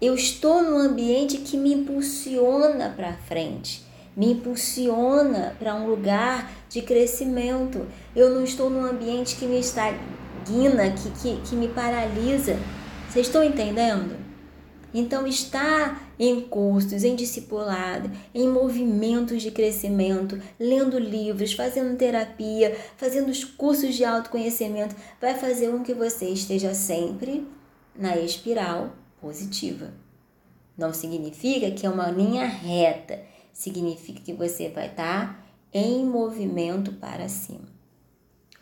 [0.00, 3.84] Eu estou num ambiente que me impulsiona para frente,
[4.16, 7.86] me impulsiona para um lugar de crescimento.
[8.14, 12.58] Eu não estou num ambiente que me estagna, que, que, que me paralisa.
[13.12, 14.16] Vocês estão entendendo?
[14.94, 23.28] Então, está em cursos, em discipulado, em movimentos de crescimento, lendo livros, fazendo terapia, fazendo
[23.28, 27.46] os cursos de autoconhecimento, vai fazer com que você esteja sempre
[27.94, 29.92] na espiral positiva.
[30.74, 33.20] Não significa que é uma linha reta,
[33.52, 37.68] significa que você vai estar em movimento para cima.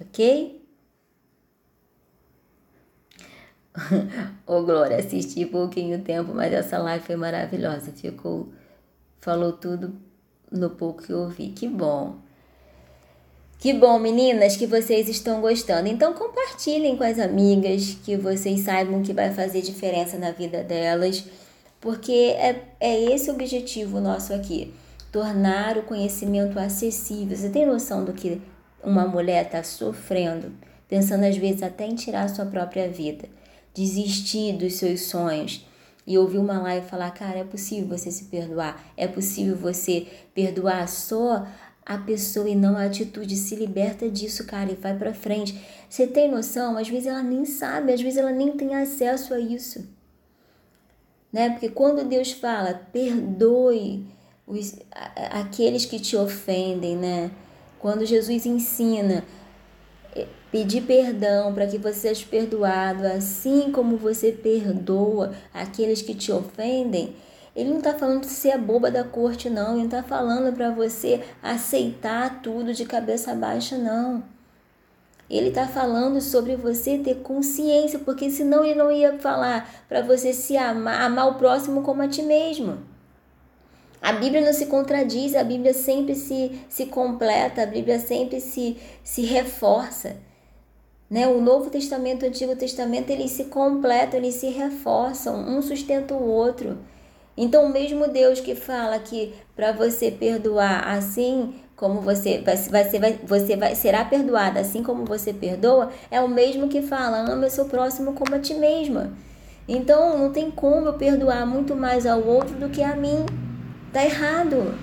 [0.00, 0.59] Ok?
[4.46, 7.92] Ô Glória, assisti pouquinho tempo, mas essa live foi maravilhosa.
[7.92, 8.48] Ficou.
[9.20, 9.94] Falou tudo
[10.50, 11.48] no pouco que eu ouvi.
[11.48, 12.16] Que bom.
[13.58, 15.86] Que bom, meninas, que vocês estão gostando.
[15.86, 21.24] Então compartilhem com as amigas, que vocês saibam que vai fazer diferença na vida delas,
[21.78, 24.72] porque é, é esse o objetivo nosso aqui.
[25.12, 27.36] Tornar o conhecimento acessível.
[27.36, 28.40] Você tem noção do que
[28.82, 30.52] uma mulher está sofrendo,
[30.88, 33.28] pensando às vezes até em tirar a sua própria vida
[33.74, 35.66] desistir dos seus sonhos
[36.06, 40.88] e ouvir uma live falar, cara, é possível você se perdoar, é possível você perdoar
[40.88, 41.46] só
[41.84, 45.60] a pessoa e não a atitude, se liberta disso, cara, e vai para frente.
[45.88, 46.76] Você tem noção?
[46.76, 49.88] Às vezes ela nem sabe, às vezes ela nem tem acesso a isso.
[51.32, 51.50] Né?
[51.50, 54.06] Porque quando Deus fala, perdoe
[54.46, 54.76] os,
[55.30, 57.30] aqueles que te ofendem, né?
[57.78, 59.24] Quando Jesus ensina,
[60.50, 67.14] pedir perdão para que você seja perdoado, assim como você perdoa aqueles que te ofendem.
[67.54, 69.72] Ele não está falando de ser a boba da corte, não.
[69.72, 74.22] Ele não está falando para você aceitar tudo de cabeça baixa, não.
[75.28, 80.32] Ele está falando sobre você ter consciência, porque senão ele não ia falar para você
[80.32, 82.78] se amar, amar o próximo como a ti mesmo.
[84.02, 88.76] A Bíblia não se contradiz, a Bíblia sempre se, se completa, a Bíblia sempre se,
[89.04, 90.16] se reforça.
[91.10, 91.26] Né?
[91.26, 96.14] O Novo Testamento e o Antigo Testamento eles se completam, eles se reforçam, um sustenta
[96.14, 96.78] o outro.
[97.36, 102.84] Então, o mesmo Deus que fala que para você perdoar assim como você vai, vai,
[102.98, 107.46] vai, você vai, será perdoada assim como você perdoa, é o mesmo que fala, ama
[107.46, 109.12] o seu próximo como a ti mesma.
[109.66, 113.24] Então, não tem como eu perdoar muito mais ao outro do que a mim.
[113.92, 114.74] Tá errado.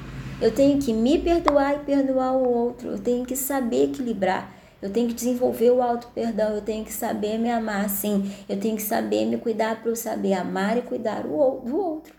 [0.42, 2.90] Eu tenho que me perdoar e perdoar o outro.
[2.90, 4.57] Eu tenho que saber equilibrar.
[4.82, 8.60] Eu tenho que desenvolver o auto perdão, eu tenho que saber me amar sim, eu
[8.60, 12.14] tenho que saber me cuidar para eu saber amar e cuidar do outro.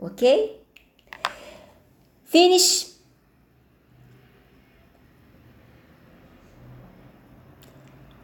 [0.00, 0.60] Ok?
[2.24, 2.92] Finish.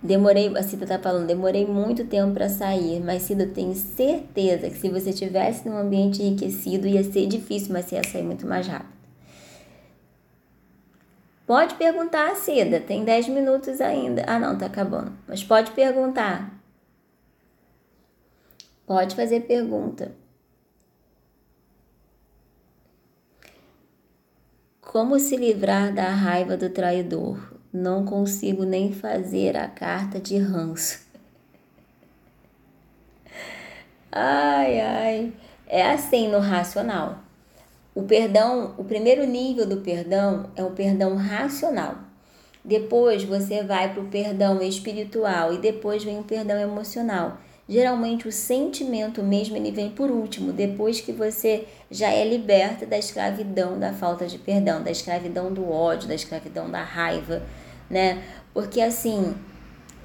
[0.03, 4.71] Demorei, a Cida tá falando, demorei muito tempo para sair, mas Cida, eu tenho certeza
[4.71, 8.47] que se você tivesse num ambiente enriquecido ia ser difícil, mas você ia sair muito
[8.47, 8.98] mais rápido.
[11.49, 14.23] Pode perguntar, Cida, tem 10 minutos ainda.
[14.27, 15.17] Ah, não, tá acabando.
[15.27, 16.53] Mas pode perguntar.
[18.87, 20.13] Pode fazer pergunta.
[24.83, 27.55] Como se livrar da raiva do traidor?
[27.73, 31.01] Não consigo nem fazer a carta de ranço.
[34.13, 35.33] Ai, ai.
[35.67, 37.28] É assim no racional.
[37.99, 41.97] O perdão, o primeiro nível do perdão é o perdão racional.
[42.65, 47.39] Depois você vai para o perdão espiritual e depois vem o perdão emocional.
[47.69, 52.97] Geralmente o sentimento mesmo ele vem por último, depois que você já é liberta da
[52.97, 57.43] escravidão da falta de perdão, da escravidão do ódio, da escravidão da raiva,
[57.91, 58.23] né?
[58.55, 59.35] Porque assim,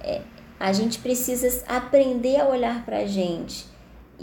[0.04, 0.22] é,
[0.60, 3.72] a gente precisa aprender a olhar para a gente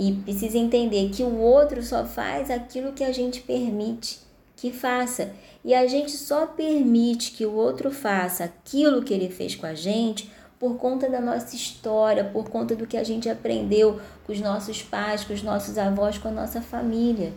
[0.00, 4.18] e precisa entender que o outro só faz aquilo que a gente permite
[4.56, 5.32] que faça.
[5.62, 9.74] E a gente só permite que o outro faça aquilo que ele fez com a
[9.74, 14.40] gente por conta da nossa história, por conta do que a gente aprendeu com os
[14.40, 17.34] nossos pais, com os nossos avós, com a nossa família.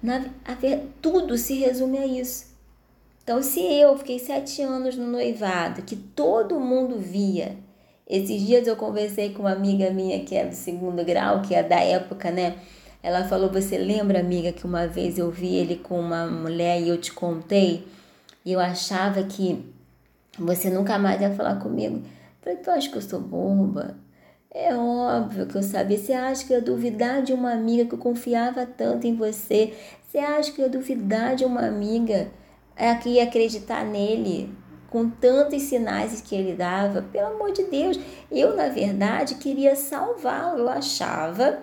[0.00, 0.56] Na, a,
[1.02, 2.46] tudo se resume a isso.
[3.24, 7.56] Então, se eu fiquei sete anos no noivado, que todo mundo via,
[8.10, 11.62] esses dias eu conversei com uma amiga minha que é do segundo grau, que é
[11.62, 12.56] da época, né?
[13.00, 16.88] Ela falou: Você lembra, amiga, que uma vez eu vi ele com uma mulher e
[16.88, 17.86] eu te contei?
[18.44, 19.64] E eu achava que
[20.36, 22.02] você nunca mais ia falar comigo.
[22.40, 23.96] falei, tu acha que eu sou bomba?
[24.52, 25.96] É óbvio que eu sabia.
[25.96, 29.72] Você acha que eu ia duvidar de uma amiga que eu confiava tanto em você?
[30.08, 32.28] Você acha que eu ia duvidar de uma amiga
[32.74, 34.50] é, que ia acreditar nele
[34.90, 37.00] com tantos sinais que ele dava?
[37.00, 37.98] Pelo amor de Deus,
[38.30, 40.60] eu na verdade queria salvá-lo.
[40.60, 41.62] Eu achava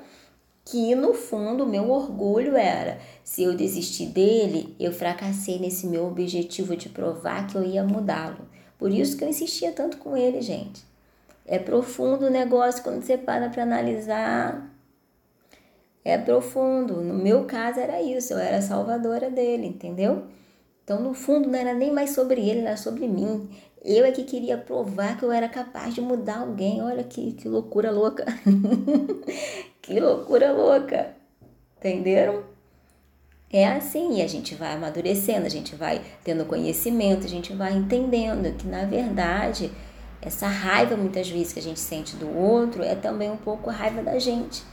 [0.63, 6.07] que no fundo o meu orgulho era se eu desistir dele, eu fracassei nesse meu
[6.07, 8.47] objetivo de provar que eu ia mudá-lo.
[8.77, 10.85] Por isso que eu insistia tanto com ele, gente.
[11.45, 14.69] É profundo o negócio quando você para para analisar.
[16.03, 17.01] É profundo.
[17.01, 20.25] No meu caso era isso, eu era salvadora dele, entendeu?
[20.87, 23.49] Então, no fundo, não era nem mais sobre ele, era sobre mim.
[23.83, 26.81] Eu é que queria provar que eu era capaz de mudar alguém.
[26.81, 28.23] Olha que, que loucura louca.
[29.83, 31.13] que loucura louca.
[31.77, 32.41] Entenderam?
[33.51, 37.73] É assim, e a gente vai amadurecendo, a gente vai tendo conhecimento, a gente vai
[37.73, 39.69] entendendo que na verdade
[40.21, 43.73] essa raiva muitas vezes que a gente sente do outro é também um pouco a
[43.73, 44.63] raiva da gente,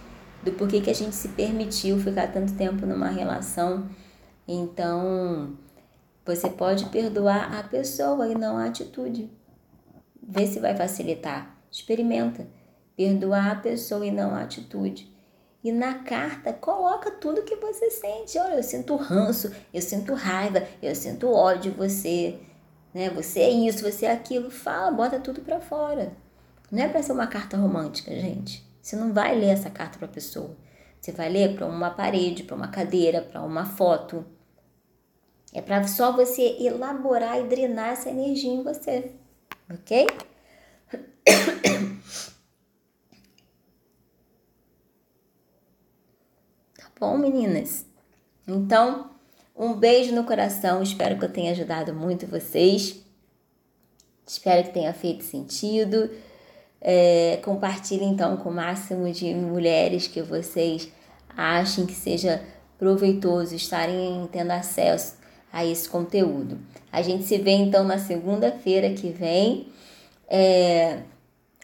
[0.45, 3.89] do porquê que a gente se permitiu ficar tanto tempo numa relação.
[4.47, 5.57] Então,
[6.25, 9.31] você pode perdoar a pessoa e não a atitude.
[10.23, 11.59] Vê se vai facilitar.
[11.71, 12.47] Experimenta.
[12.97, 15.13] Perdoar a pessoa e não a atitude.
[15.63, 18.39] E na carta coloca tudo que você sente.
[18.39, 22.39] Olha, eu sinto ranço, eu sinto raiva, eu sinto ódio de você,
[22.93, 23.11] né?
[23.11, 24.51] Você é isso, você é aquilo.
[24.51, 26.13] Fala, bota tudo para fora.
[26.71, 28.65] Não é para ser uma carta romântica, gente.
[28.81, 30.57] Você não vai ler essa carta para pessoa.
[31.01, 34.25] Você vai ler para uma parede, para uma cadeira, para uma foto.
[35.55, 39.13] É para só você elaborar e drenar essa energia em você,
[39.73, 40.09] ok?
[46.99, 47.87] bom, meninas?
[48.49, 49.13] Então,
[49.55, 50.83] um beijo no coração.
[50.83, 53.01] Espero que eu tenha ajudado muito vocês.
[54.27, 56.11] Espero que tenha feito sentido.
[56.81, 60.91] É, compartilhe então com o máximo de mulheres que vocês
[61.29, 62.45] achem que seja
[62.77, 65.23] proveitoso estarem tendo acesso
[65.55, 66.59] a esse conteúdo.
[66.93, 69.69] A gente se vê então na segunda-feira que vem.
[70.29, 70.99] É,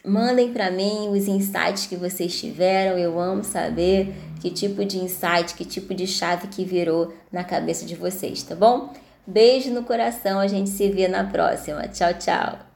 [0.03, 2.97] Mandem para mim os insights que vocês tiveram.
[2.97, 7.85] Eu amo saber que tipo de insight, que tipo de chave que virou na cabeça
[7.85, 8.91] de vocês, tá bom?
[9.27, 11.87] Beijo no coração, a gente se vê na próxima.
[11.87, 12.70] Tchau, tchau.